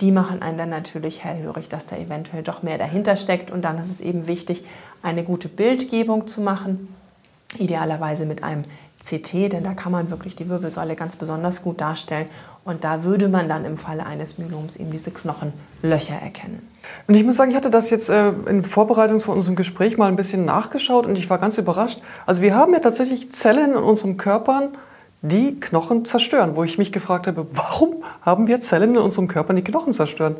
die 0.00 0.12
machen 0.12 0.42
einen 0.42 0.58
dann 0.58 0.70
natürlich 0.70 1.24
hellhörig, 1.24 1.68
dass 1.68 1.86
da 1.86 1.96
eventuell 1.96 2.42
doch 2.42 2.62
mehr 2.62 2.78
dahinter 2.78 3.16
steckt. 3.16 3.50
Und 3.50 3.62
dann 3.62 3.78
ist 3.78 3.90
es 3.90 4.00
eben 4.00 4.26
wichtig, 4.26 4.64
eine 5.02 5.24
gute 5.24 5.48
Bildgebung 5.48 6.26
zu 6.26 6.40
machen, 6.40 6.88
idealerweise 7.58 8.26
mit 8.26 8.42
einem 8.42 8.64
CT, 9.02 9.52
denn 9.52 9.64
da 9.64 9.74
kann 9.74 9.92
man 9.92 10.10
wirklich 10.10 10.34
die 10.34 10.48
Wirbelsäule 10.48 10.96
ganz 10.96 11.16
besonders 11.16 11.62
gut 11.62 11.80
darstellen. 11.80 12.26
Und 12.64 12.84
da 12.84 13.04
würde 13.04 13.28
man 13.28 13.48
dann 13.48 13.64
im 13.64 13.76
Falle 13.76 14.06
eines 14.06 14.38
Myeloms 14.38 14.76
eben 14.76 14.90
diese 14.90 15.10
Knochenlöcher 15.10 16.14
erkennen. 16.14 16.66
Und 17.06 17.14
ich 17.14 17.24
muss 17.24 17.36
sagen, 17.36 17.50
ich 17.50 17.56
hatte 17.56 17.70
das 17.70 17.90
jetzt 17.90 18.08
äh, 18.08 18.30
in 18.46 18.62
Vorbereitung 18.62 19.20
von 19.20 19.36
unserem 19.36 19.56
Gespräch 19.56 19.98
mal 19.98 20.08
ein 20.08 20.16
bisschen 20.16 20.44
nachgeschaut 20.44 21.06
und 21.06 21.18
ich 21.18 21.28
war 21.28 21.38
ganz 21.38 21.58
überrascht. 21.58 22.00
Also 22.24 22.40
wir 22.40 22.54
haben 22.54 22.72
ja 22.72 22.80
tatsächlich 22.80 23.30
Zellen 23.32 23.72
in 23.72 23.76
unserem 23.76 24.16
Körper, 24.16 24.70
die 25.20 25.58
Knochen 25.60 26.04
zerstören, 26.04 26.56
wo 26.56 26.64
ich 26.64 26.78
mich 26.78 26.92
gefragt 26.92 27.26
habe, 27.26 27.46
warum 27.52 28.04
haben 28.22 28.46
wir 28.46 28.60
Zellen 28.60 28.94
in 28.94 29.00
unserem 29.00 29.28
Körper, 29.28 29.54
die 29.54 29.64
Knochen 29.64 29.92
zerstören? 29.92 30.36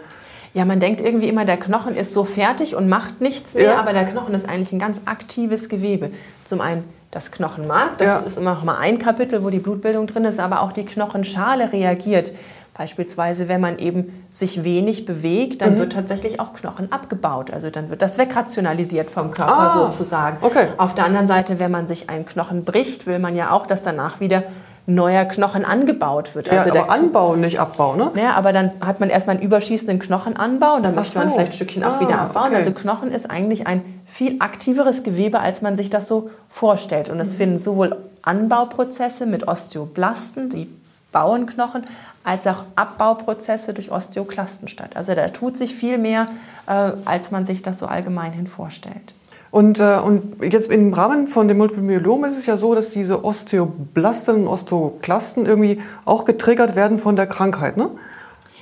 Ja, 0.54 0.64
man 0.64 0.78
denkt 0.78 1.00
irgendwie 1.00 1.28
immer, 1.28 1.44
der 1.44 1.56
Knochen 1.56 1.96
ist 1.96 2.12
so 2.12 2.24
fertig 2.24 2.76
und 2.76 2.88
macht 2.88 3.20
nichts 3.20 3.54
mehr, 3.54 3.64
ja. 3.64 3.80
aber 3.80 3.92
der 3.92 4.04
Knochen 4.04 4.34
ist 4.34 4.48
eigentlich 4.48 4.72
ein 4.72 4.78
ganz 4.78 5.02
aktives 5.06 5.68
Gewebe. 5.68 6.10
Zum 6.44 6.60
einen 6.60 6.84
das 7.14 7.30
Knochenmark, 7.30 7.98
das 7.98 8.06
ja. 8.06 8.18
ist 8.18 8.36
immer 8.36 8.54
noch 8.54 8.64
mal 8.64 8.78
ein 8.78 8.98
Kapitel, 8.98 9.44
wo 9.44 9.50
die 9.50 9.60
Blutbildung 9.60 10.06
drin 10.06 10.24
ist, 10.24 10.40
aber 10.40 10.62
auch 10.62 10.72
die 10.72 10.84
Knochenschale 10.84 11.72
reagiert. 11.72 12.32
Beispielsweise, 12.76 13.46
wenn 13.46 13.60
man 13.60 13.78
eben 13.78 14.26
sich 14.30 14.64
wenig 14.64 15.06
bewegt, 15.06 15.62
dann 15.62 15.74
mhm. 15.74 15.78
wird 15.78 15.92
tatsächlich 15.92 16.40
auch 16.40 16.54
Knochen 16.54 16.90
abgebaut. 16.90 17.52
Also 17.52 17.70
dann 17.70 17.88
wird 17.88 18.02
das 18.02 18.18
wegrationalisiert 18.18 19.12
vom 19.12 19.30
Körper 19.30 19.58
ah, 19.58 19.70
sozusagen. 19.70 20.38
Okay. 20.40 20.66
Auf 20.76 20.92
der 20.92 21.04
anderen 21.04 21.28
Seite, 21.28 21.60
wenn 21.60 21.70
man 21.70 21.86
sich 21.86 22.10
einen 22.10 22.26
Knochen 22.26 22.64
bricht, 22.64 23.06
will 23.06 23.20
man 23.20 23.36
ja 23.36 23.52
auch, 23.52 23.68
dass 23.68 23.84
danach 23.84 24.18
wieder 24.18 24.42
neuer 24.86 25.24
Knochen 25.24 25.64
angebaut 25.64 26.34
wird. 26.34 26.50
Also 26.50 26.74
ja, 26.74 26.82
aber 26.82 26.92
Anbau, 26.92 27.36
nicht 27.36 27.58
Abbau, 27.58 27.96
ne? 27.96 28.10
Ja, 28.16 28.34
aber 28.34 28.52
dann 28.52 28.72
hat 28.84 29.00
man 29.00 29.08
erstmal 29.08 29.36
einen 29.36 29.44
überschießenden 29.44 29.98
Knochenanbau 29.98 30.74
und 30.74 30.82
dann 30.82 30.94
möchte 30.94 31.14
so. 31.14 31.20
man 31.20 31.30
vielleicht 31.30 31.52
ein 31.52 31.56
Stückchen 31.56 31.84
ah, 31.84 31.96
auch 31.96 32.00
wieder 32.00 32.20
abbauen. 32.20 32.48
Okay. 32.48 32.56
Also 32.56 32.72
Knochen 32.72 33.10
ist 33.10 33.30
eigentlich 33.30 33.66
ein 33.66 33.82
viel 34.04 34.36
aktiveres 34.40 35.02
Gewebe, 35.02 35.40
als 35.40 35.62
man 35.62 35.74
sich 35.76 35.88
das 35.88 36.06
so 36.06 36.30
vorstellt. 36.48 37.08
Und 37.08 37.18
es 37.18 37.32
mhm. 37.34 37.36
finden 37.36 37.58
sowohl 37.58 37.96
Anbauprozesse 38.22 39.24
mit 39.24 39.48
Osteoblasten, 39.48 40.50
die 40.50 40.68
bauen 41.12 41.46
Knochen, 41.46 41.84
als 42.22 42.46
auch 42.46 42.64
Abbauprozesse 42.74 43.72
durch 43.72 43.90
Osteoklasten 43.90 44.68
statt. 44.68 44.96
Also 44.96 45.14
da 45.14 45.28
tut 45.28 45.56
sich 45.56 45.74
viel 45.74 45.98
mehr, 45.98 46.26
äh, 46.66 46.92
als 47.04 47.30
man 47.30 47.44
sich 47.44 47.62
das 47.62 47.78
so 47.78 47.86
allgemein 47.86 48.32
hin 48.32 48.46
vorstellt. 48.46 49.14
Und, 49.54 49.78
äh, 49.78 49.98
und 50.04 50.42
jetzt 50.42 50.68
im 50.68 50.92
Rahmen 50.92 51.28
von 51.28 51.46
dem 51.46 51.58
Multiple 51.58 51.84
Myelom 51.84 52.24
ist 52.24 52.36
es 52.36 52.44
ja 52.46 52.56
so, 52.56 52.74
dass 52.74 52.90
diese 52.90 53.24
Osteoblasten 53.24 54.34
und 54.34 54.48
Osteoklasten 54.48 55.46
irgendwie 55.46 55.80
auch 56.04 56.24
getriggert 56.24 56.74
werden 56.74 56.98
von 56.98 57.14
der 57.14 57.28
Krankheit. 57.28 57.76
Ne? 57.76 57.88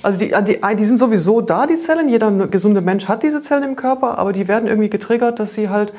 Also 0.03 0.19
die, 0.19 0.31
die, 0.45 0.59
die 0.75 0.85
sind 0.85 0.99
sowieso 0.99 1.41
da, 1.41 1.65
die 1.65 1.77
Zellen. 1.77 2.09
Jeder 2.09 2.29
gesunde 2.45 2.81
Mensch 2.81 3.07
hat 3.07 3.23
diese 3.23 3.41
Zellen 3.41 3.63
im 3.63 3.75
Körper, 3.75 4.19
aber 4.19 4.33
die 4.33 4.47
werden 4.47 4.67
irgendwie 4.67 4.89
getriggert, 4.91 5.39
dass 5.39 5.55
sie 5.55 5.69
halt 5.69 5.95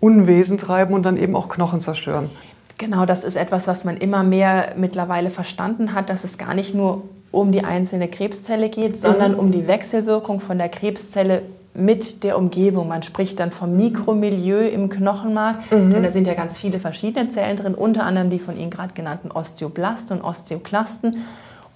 Unwesen 0.00 0.56
treiben 0.56 0.94
und 0.94 1.02
dann 1.02 1.18
eben 1.18 1.36
auch 1.36 1.50
Knochen 1.50 1.80
zerstören. 1.80 2.30
Genau, 2.78 3.04
das 3.04 3.24
ist 3.24 3.36
etwas, 3.36 3.68
was 3.68 3.84
man 3.84 3.98
immer 3.98 4.22
mehr 4.22 4.72
mittlerweile 4.74 5.28
verstanden 5.28 5.92
hat, 5.92 6.08
dass 6.08 6.24
es 6.24 6.38
gar 6.38 6.54
nicht 6.54 6.74
nur 6.74 7.02
um 7.30 7.52
die 7.52 7.62
einzelne 7.62 8.08
Krebszelle 8.08 8.70
geht, 8.70 8.96
sondern 8.96 9.32
mhm. 9.32 9.38
um 9.38 9.50
die 9.50 9.66
Wechselwirkung 9.66 10.40
von 10.40 10.56
der 10.56 10.70
Krebszelle 10.70 11.42
mit 11.74 12.24
der 12.24 12.36
Umgebung. 12.36 12.88
Man 12.88 13.02
spricht 13.02 13.38
dann 13.38 13.52
vom 13.52 13.76
Mikromilieu 13.76 14.68
im 14.68 14.88
Knochenmark, 14.88 15.70
mhm. 15.70 15.90
denn 15.92 16.02
da 16.02 16.10
sind 16.10 16.26
ja 16.26 16.34
ganz 16.34 16.58
viele 16.58 16.80
verschiedene 16.80 17.28
Zellen 17.28 17.56
drin, 17.56 17.74
unter 17.74 18.04
anderem 18.04 18.30
die 18.30 18.38
von 18.38 18.58
Ihnen 18.58 18.70
gerade 18.70 18.94
genannten 18.94 19.30
Osteoblasten 19.30 20.18
und 20.18 20.24
Osteoklasten. 20.24 21.22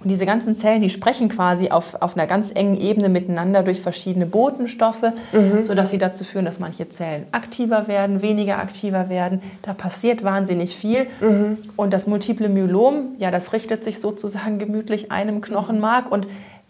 Und 0.05 0.11
diese 0.11 0.27
ganzen 0.27 0.55
Zellen, 0.55 0.83
die 0.83 0.91
sprechen 0.91 1.31
quasi 1.31 1.71
auf, 1.71 1.97
auf 2.03 2.15
einer 2.15 2.27
ganz 2.27 2.53
engen 2.55 2.79
Ebene 2.79 3.09
miteinander 3.09 3.63
durch 3.63 3.81
verschiedene 3.81 4.27
Botenstoffe, 4.27 5.13
mhm. 5.33 5.63
sodass 5.63 5.91
sie 5.91 5.99
dazu 5.99 6.25
führen, 6.25 6.45
dass 6.45 6.61
manche 6.61 6.91
Zellen 6.91 7.25
aktiver 7.33 7.89
werden, 7.89 8.21
weniger 8.21 8.59
aktiver 8.59 9.09
werden. 9.09 9.41
Da 9.63 9.73
passiert 9.73 10.23
wahnsinnig 10.23 10.77
viel. 10.77 11.07
Mhm. 11.21 11.57
Und 11.77 11.95
das 11.95 12.07
multiple 12.07 12.51
Myelom, 12.51 13.15
ja, 13.19 13.31
das 13.31 13.55
richtet 13.55 13.83
sich 13.83 13.99
sozusagen 13.99 14.59
gemütlich 14.59 15.11
einem 15.11 15.41
Knochenmark 15.41 16.13
und 16.13 16.27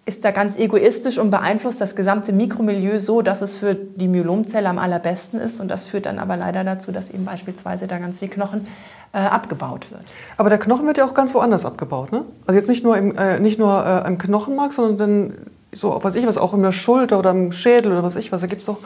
ist 0.06 0.24
da 0.24 0.32
ganz 0.32 0.58
egoistisch 0.58 1.18
und 1.18 1.30
beeinflusst 1.30 1.80
das 1.80 1.96
gesamte 1.96 2.32
Mikromilieu 2.32 2.98
so, 2.98 3.22
dass 3.22 3.40
es 3.40 3.56
für 3.56 3.74
die 3.74 4.06
Myelomzelle 4.06 4.68
am 4.68 4.78
allerbesten 4.78 5.40
ist. 5.40 5.60
Und 5.60 5.68
das 5.68 5.84
führt 5.84 6.06
dann 6.06 6.18
aber 6.18 6.36
leider 6.36 6.62
dazu, 6.62 6.92
dass 6.92 7.10
eben 7.10 7.24
beispielsweise 7.24 7.86
da 7.86 7.98
ganz 7.98 8.18
viel 8.18 8.28
Knochen 8.28 8.66
äh, 9.12 9.18
abgebaut 9.18 9.90
wird. 9.90 10.02
Aber 10.36 10.50
der 10.50 10.58
Knochen 10.58 10.86
wird 10.86 10.98
ja 10.98 11.06
auch 11.06 11.14
ganz 11.14 11.34
woanders 11.34 11.64
abgebaut, 11.64 12.12
ne? 12.12 12.22
Also 12.46 12.58
jetzt 12.58 12.68
nicht 12.68 12.84
nur 12.84 12.98
im, 12.98 13.16
äh, 13.16 13.40
nicht 13.40 13.58
nur, 13.58 13.86
äh, 13.86 14.06
im 14.06 14.18
Knochenmark, 14.18 14.74
sondern 14.74 14.98
dann 14.98 15.34
so, 15.72 15.98
was 16.02 16.14
ich 16.16 16.26
was, 16.26 16.36
auch 16.36 16.52
in 16.52 16.62
der 16.62 16.72
Schulter 16.72 17.18
oder 17.18 17.30
im 17.30 17.50
Schädel 17.52 17.92
oder 17.92 18.02
was 18.02 18.16
ich 18.16 18.30
was. 18.30 18.42
Da 18.42 18.46
gibt 18.46 18.60
es 18.60 18.66
doch 18.66 18.78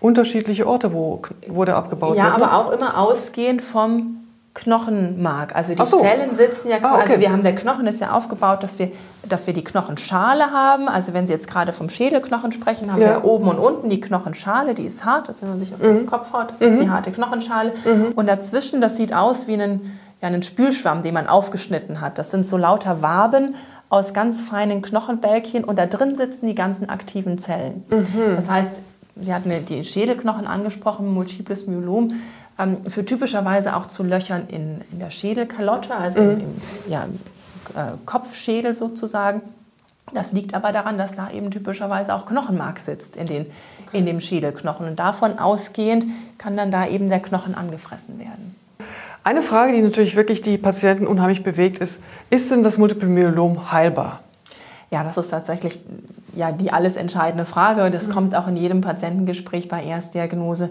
unterschiedliche 0.00 0.66
Orte, 0.66 0.94
wo, 0.94 1.20
wo 1.48 1.64
der 1.64 1.76
abgebaut 1.76 2.16
ja, 2.16 2.24
wird. 2.24 2.38
Ja, 2.38 2.44
aber 2.44 2.46
ne? 2.46 2.56
auch 2.56 2.72
immer 2.72 2.98
ausgehend 2.98 3.60
vom 3.60 4.21
Knochenmark. 4.54 5.54
Also 5.54 5.74
die 5.74 5.84
so. 5.86 6.00
Zellen 6.00 6.34
sitzen 6.34 6.68
ja 6.68 6.76
Ah, 6.76 6.80
quasi, 6.80 6.94
okay. 6.94 7.02
also 7.08 7.20
wir 7.20 7.32
haben 7.32 7.42
der 7.42 7.54
Knochen 7.54 7.86
ist 7.86 8.00
ja 8.00 8.12
aufgebaut, 8.12 8.62
dass 8.62 8.78
wir, 8.78 8.90
dass 9.28 9.46
wir 9.46 9.54
die 9.54 9.64
Knochenschale 9.64 10.50
haben. 10.50 10.88
Also 10.88 11.14
wenn 11.14 11.26
Sie 11.26 11.32
jetzt 11.32 11.48
gerade 11.48 11.72
vom 11.72 11.88
Schädelknochen 11.88 12.52
sprechen, 12.52 12.92
haben 12.92 13.00
Ja. 13.00 13.08
wir 13.22 13.24
oben 13.24 13.48
und 13.48 13.58
unten 13.58 13.88
die 13.90 14.00
Knochenschale, 14.00 14.74
die 14.74 14.84
ist 14.84 15.04
hart. 15.04 15.28
Also 15.28 15.42
wenn 15.42 15.50
man 15.50 15.58
sich 15.58 15.72
auf 15.74 15.80
den 15.80 16.06
Kopf 16.06 16.32
haut, 16.32 16.50
das 16.50 16.60
ist 16.60 16.80
die 16.80 16.90
harte 16.90 17.12
Knochenschale. 17.12 17.72
Und 18.14 18.26
dazwischen, 18.28 18.80
das 18.80 18.96
sieht 18.96 19.14
aus 19.14 19.46
wie 19.46 19.54
einen, 19.54 19.98
ja, 20.20 20.28
einen 20.28 20.42
Spülschwamm, 20.42 21.02
den 21.02 21.14
man 21.14 21.26
aufgeschnitten 21.28 22.00
hat. 22.00 22.18
Das 22.18 22.30
sind 22.30 22.46
so 22.46 22.56
lauter 22.56 23.02
Waben 23.02 23.54
aus 23.88 24.14
ganz 24.14 24.40
feinen 24.40 24.80
Knochenbälkchen 24.82 25.64
und 25.64 25.78
da 25.78 25.86
drin 25.86 26.14
sitzen 26.16 26.46
die 26.46 26.54
ganzen 26.54 26.88
aktiven 26.88 27.36
Zellen. 27.38 27.84
Das 28.36 28.48
heißt, 28.50 28.80
Sie 29.14 29.34
hatten 29.34 29.52
die 29.66 29.84
Schädelknochen 29.84 30.46
angesprochen, 30.46 31.12
Multiples 31.12 31.66
Myelom, 31.66 32.14
ähm, 32.58 32.84
führt 32.84 33.08
typischerweise 33.08 33.76
auch 33.76 33.86
zu 33.86 34.02
Löchern 34.02 34.46
in, 34.48 34.80
in 34.90 34.98
der 34.98 35.10
Schädelkalotte, 35.10 35.94
also 35.94 36.20
im, 36.20 36.30
im 36.40 36.62
ja, 36.88 37.04
äh, 37.74 37.92
Kopfschädel 38.04 38.72
sozusagen. 38.74 39.42
Das 40.12 40.32
liegt 40.32 40.54
aber 40.54 40.72
daran, 40.72 40.98
dass 40.98 41.14
da 41.14 41.30
eben 41.30 41.50
typischerweise 41.50 42.14
auch 42.14 42.26
Knochenmark 42.26 42.78
sitzt 42.78 43.16
in, 43.16 43.26
den, 43.26 43.46
in 43.92 44.04
dem 44.04 44.20
Schädelknochen. 44.20 44.86
Und 44.86 44.98
davon 44.98 45.38
ausgehend 45.38 46.06
kann 46.38 46.56
dann 46.56 46.70
da 46.70 46.86
eben 46.86 47.08
der 47.08 47.20
Knochen 47.20 47.54
angefressen 47.54 48.18
werden. 48.18 48.56
Eine 49.24 49.42
Frage, 49.42 49.72
die 49.72 49.82
natürlich 49.82 50.16
wirklich 50.16 50.42
die 50.42 50.58
Patienten 50.58 51.06
unheimlich 51.06 51.44
bewegt, 51.44 51.78
ist, 51.78 52.02
ist 52.28 52.50
denn 52.50 52.62
das 52.62 52.76
Multiple 52.76 53.08
Myelom 53.08 53.70
heilbar? 53.70 54.20
Ja, 54.90 55.04
das 55.04 55.16
ist 55.16 55.30
tatsächlich 55.30 55.80
ja, 56.34 56.50
die 56.50 56.72
alles 56.72 56.96
entscheidende 56.96 57.44
Frage. 57.44 57.90
Das 57.90 58.10
kommt 58.10 58.34
auch 58.34 58.48
in 58.48 58.56
jedem 58.56 58.80
Patientengespräch 58.80 59.68
bei 59.68 59.82
Erstdiagnose. 59.82 60.70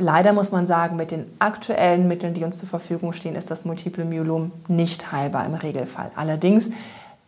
Leider 0.00 0.32
muss 0.32 0.50
man 0.50 0.66
sagen, 0.66 0.96
mit 0.96 1.10
den 1.10 1.26
aktuellen 1.38 2.08
Mitteln, 2.08 2.32
die 2.32 2.42
uns 2.42 2.58
zur 2.58 2.68
Verfügung 2.68 3.12
stehen, 3.12 3.36
ist 3.36 3.50
das 3.50 3.66
Multiple 3.66 4.06
Myelom 4.06 4.50
nicht 4.66 5.12
heilbar 5.12 5.44
im 5.44 5.54
Regelfall. 5.54 6.10
Allerdings 6.16 6.70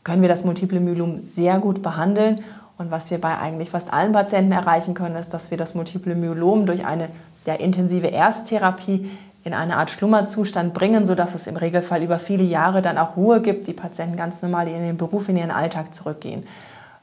können 0.05 0.23
wir 0.23 0.31
das 0.31 0.45
Multiple 0.45 0.81
Myelom 0.81 1.21
sehr 1.21 1.59
gut 1.59 1.83
behandeln. 1.83 2.41
Und 2.79 2.91
was 2.91 3.11
wir 3.11 3.21
bei 3.21 3.37
eigentlich 3.37 3.69
fast 3.69 3.93
allen 3.93 4.13
Patienten 4.13 4.53
erreichen 4.53 4.95
können, 4.95 5.17
ist, 5.17 5.35
dass 5.35 5.51
wir 5.51 5.59
das 5.59 5.75
Multiple 5.75 6.15
Myelom 6.15 6.65
durch 6.65 6.87
eine 6.87 7.11
ja, 7.45 7.55
intensive 7.55 8.11
Ersttherapie 8.11 9.11
in 9.45 9.53
eine 9.53 9.77
Art 9.77 9.91
Schlummerzustand 9.91 10.73
bringen, 10.73 11.05
sodass 11.05 11.35
es 11.35 11.47
im 11.47 11.57
Regelfall 11.57 12.03
über 12.03 12.19
viele 12.19 12.45
Jahre 12.45 12.81
dann 12.81 12.97
auch 12.97 13.17
Ruhe 13.19 13.43
gibt, 13.43 13.67
die 13.67 13.75
Patienten 13.75 14.17
ganz 14.17 14.41
normal 14.41 14.67
in 14.67 14.83
ihren 14.83 14.97
Beruf, 14.97 15.29
in 15.29 15.37
ihren 15.37 15.51
Alltag 15.51 15.93
zurückgehen. 15.93 16.45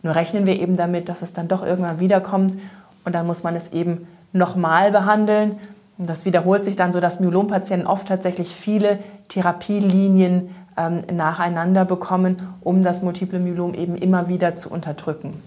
Nur 0.01 0.15
rechnen 0.15 0.47
wir 0.47 0.59
eben 0.59 0.77
damit, 0.77 1.09
dass 1.09 1.21
es 1.21 1.33
dann 1.33 1.47
doch 1.47 1.63
irgendwann 1.63 1.99
wiederkommt 1.99 2.57
und 3.05 3.13
dann 3.13 3.27
muss 3.27 3.43
man 3.43 3.55
es 3.55 3.71
eben 3.71 4.07
nochmal 4.33 4.91
behandeln. 4.91 5.57
Und 5.97 6.09
das 6.09 6.25
wiederholt 6.25 6.65
sich 6.65 6.75
dann 6.75 6.91
so, 6.91 6.99
dass 6.99 7.19
Myelompatienten 7.19 7.87
oft 7.87 8.07
tatsächlich 8.07 8.49
viele 8.49 8.99
Therapielinien 9.27 10.49
ähm, 10.77 11.01
nacheinander 11.13 11.85
bekommen, 11.85 12.37
um 12.61 12.83
das 12.83 13.01
Multiple 13.01 13.39
Myelom 13.39 13.73
eben 13.73 13.95
immer 13.95 14.29
wieder 14.29 14.55
zu 14.55 14.69
unterdrücken. 14.69 15.41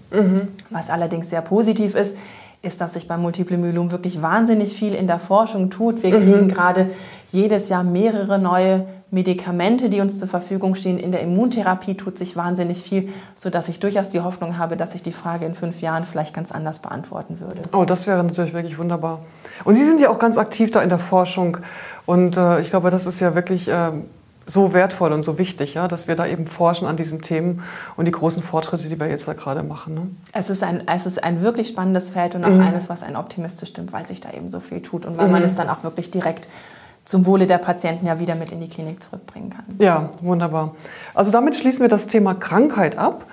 Was 0.69 0.89
allerdings 0.89 1.29
sehr 1.29 1.41
positiv 1.41 1.95
ist, 1.95 2.15
ist, 2.61 2.79
dass 2.79 2.93
sich 2.93 3.07
beim 3.07 3.21
Multiple 3.21 3.57
Myelom 3.57 3.91
wirklich 3.91 4.21
wahnsinnig 4.21 4.73
viel 4.73 4.93
in 4.93 5.07
der 5.07 5.19
Forschung 5.19 5.69
tut. 5.69 6.03
Wir 6.03 6.11
kriegen 6.11 6.47
gerade 6.47 6.91
jedes 7.31 7.67
Jahr 7.69 7.83
mehrere 7.83 8.39
neue 8.39 8.85
Medikamente, 9.13 9.89
die 9.89 10.01
uns 10.01 10.17
zur 10.17 10.27
Verfügung 10.27 10.73
stehen. 10.73 10.97
In 10.97 11.11
der 11.11 11.21
Immuntherapie 11.21 11.95
tut 11.95 12.17
sich 12.17 12.35
wahnsinnig 12.35 12.81
viel, 12.81 13.09
sodass 13.35 13.69
ich 13.69 13.79
durchaus 13.79 14.09
die 14.09 14.21
Hoffnung 14.21 14.57
habe, 14.57 14.75
dass 14.75 14.95
ich 14.95 15.03
die 15.03 15.11
Frage 15.11 15.45
in 15.45 15.53
fünf 15.53 15.81
Jahren 15.81 16.05
vielleicht 16.05 16.33
ganz 16.33 16.51
anders 16.51 16.79
beantworten 16.79 17.39
würde. 17.39 17.61
Oh, 17.73 17.85
das 17.85 18.07
wäre 18.07 18.23
natürlich 18.23 18.53
wirklich 18.53 18.79
wunderbar. 18.79 19.19
Und 19.65 19.75
Sie 19.75 19.83
sind 19.83 20.01
ja 20.01 20.09
auch 20.09 20.17
ganz 20.17 20.39
aktiv 20.39 20.71
da 20.71 20.81
in 20.81 20.89
der 20.89 20.97
Forschung. 20.97 21.57
Und 22.07 22.37
äh, 22.37 22.59
ich 22.59 22.71
glaube, 22.71 22.89
das 22.89 23.05
ist 23.05 23.19
ja 23.19 23.35
wirklich 23.35 23.67
äh, 23.67 23.91
so 24.47 24.73
wertvoll 24.73 25.13
und 25.13 25.23
so 25.23 25.37
wichtig, 25.37 25.75
ja, 25.75 25.87
dass 25.87 26.07
wir 26.07 26.15
da 26.15 26.25
eben 26.25 26.47
forschen 26.47 26.87
an 26.87 26.97
diesen 26.97 27.21
Themen 27.21 27.63
und 27.95 28.05
die 28.05 28.11
großen 28.11 28.41
Fortschritte, 28.41 28.89
die 28.89 28.99
wir 28.99 29.07
jetzt 29.07 29.27
da 29.27 29.33
gerade 29.33 29.61
machen. 29.61 29.93
Ne? 29.93 30.07
Es 30.33 30.49
ist, 30.49 30.63
ein, 30.63 30.87
es 30.87 31.05
ist 31.05 31.23
ein 31.23 31.41
wirklich 31.41 31.69
spannendes 31.69 32.09
Feld 32.09 32.35
und 32.35 32.43
auch 32.43 32.59
eines, 32.59 32.89
was 32.89 33.03
einen 33.03 33.15
optimistisch 33.15 33.69
stimmt, 33.69 33.93
weil 33.93 34.05
sich 34.05 34.21
da 34.21 34.31
eben 34.31 34.49
so 34.49 34.59
viel 34.59 34.81
tut 34.81 35.05
und 35.05 35.17
weil 35.17 35.29
man 35.29 35.43
es 35.43 35.55
dann 35.55 35.69
auch 35.69 35.83
wirklich 35.83 36.11
direkt 36.11 36.49
zum 37.05 37.25
Wohle 37.25 37.47
der 37.47 37.57
Patienten 37.57 38.05
ja 38.05 38.19
wieder 38.19 38.35
mit 38.35 38.51
in 38.51 38.61
die 38.61 38.69
Klinik 38.69 39.03
zurückbringen 39.03 39.49
kann. 39.49 39.65
Ja, 39.79 40.09
wunderbar. 40.21 40.75
Also 41.13 41.31
damit 41.31 41.55
schließen 41.55 41.81
wir 41.81 41.89
das 41.89 42.07
Thema 42.07 42.33
Krankheit 42.33 42.97
ab. 42.97 43.25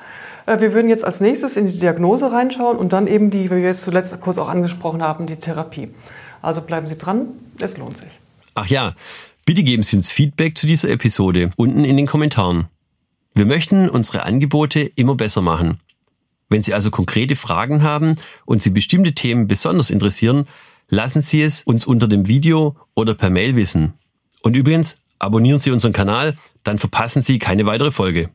Äh, 0.47 0.61
Wir 0.61 0.73
würden 0.73 0.89
jetzt 0.89 1.05
als 1.05 1.21
nächstes 1.21 1.57
in 1.57 1.67
die 1.67 1.79
Diagnose 1.79 2.33
reinschauen 2.33 2.77
und 2.77 2.93
dann 2.93 3.07
eben 3.07 3.31
die, 3.31 3.45
wie 3.47 3.57
wir 3.57 3.59
jetzt 3.61 3.83
zuletzt 3.83 4.19
kurz 4.21 4.39
auch 4.39 4.49
angesprochen 4.49 5.03
haben, 5.03 5.27
die 5.27 5.37
Therapie. 5.37 5.89
Also 6.43 6.63
bleiben 6.63 6.87
Sie 6.87 6.99
dran, 6.99 7.29
es 7.59 7.77
lohnt 7.77 7.99
sich. 7.99 8.09
Ach 8.55 8.67
ja, 8.67 8.95
bitte 9.47 9.63
geben 9.63 9.83
Sie 9.83 9.97
uns 9.97 10.11
Feedback 10.11 10.57
zu 10.59 10.67
dieser 10.67 10.89
Episode 10.89 11.53
unten 11.57 11.85
in 11.85 11.97
den 11.97 12.07
Kommentaren. 12.07 12.67
Wir 13.35 13.47
möchten 13.47 13.89
unsere 13.89 14.25
Angebote 14.25 14.81
immer 14.81 15.15
besser 15.15 15.43
machen. 15.43 15.79
Wenn 16.49 16.63
Sie 16.63 16.75
also 16.75 16.91
konkrete 16.91 17.37
Fragen 17.37 17.85
haben 17.85 18.17
und 18.45 18.61
Sie 18.61 18.71
bestimmte 18.71 19.13
Themen 19.13 19.47
besonders 19.47 19.91
interessieren, 19.91 20.49
lassen 20.91 21.23
Sie 21.23 21.41
es 21.41 21.63
uns 21.63 21.87
unter 21.87 22.07
dem 22.07 22.29
Video 22.29 22.77
oder 22.95 23.15
per 23.15 23.31
Mail 23.31 23.57
wissen. 23.57 23.95
Und 24.43 24.55
übrigens, 24.55 24.99
abonnieren 25.19 25.61
Sie 25.61 25.71
unseren 25.71 25.93
Kanal, 25.93 26.37
dann 26.63 26.79
verpassen 26.79 27.23
Sie 27.23 27.39
keine 27.39 27.65
weitere 27.65 27.91
Folge. 27.91 28.31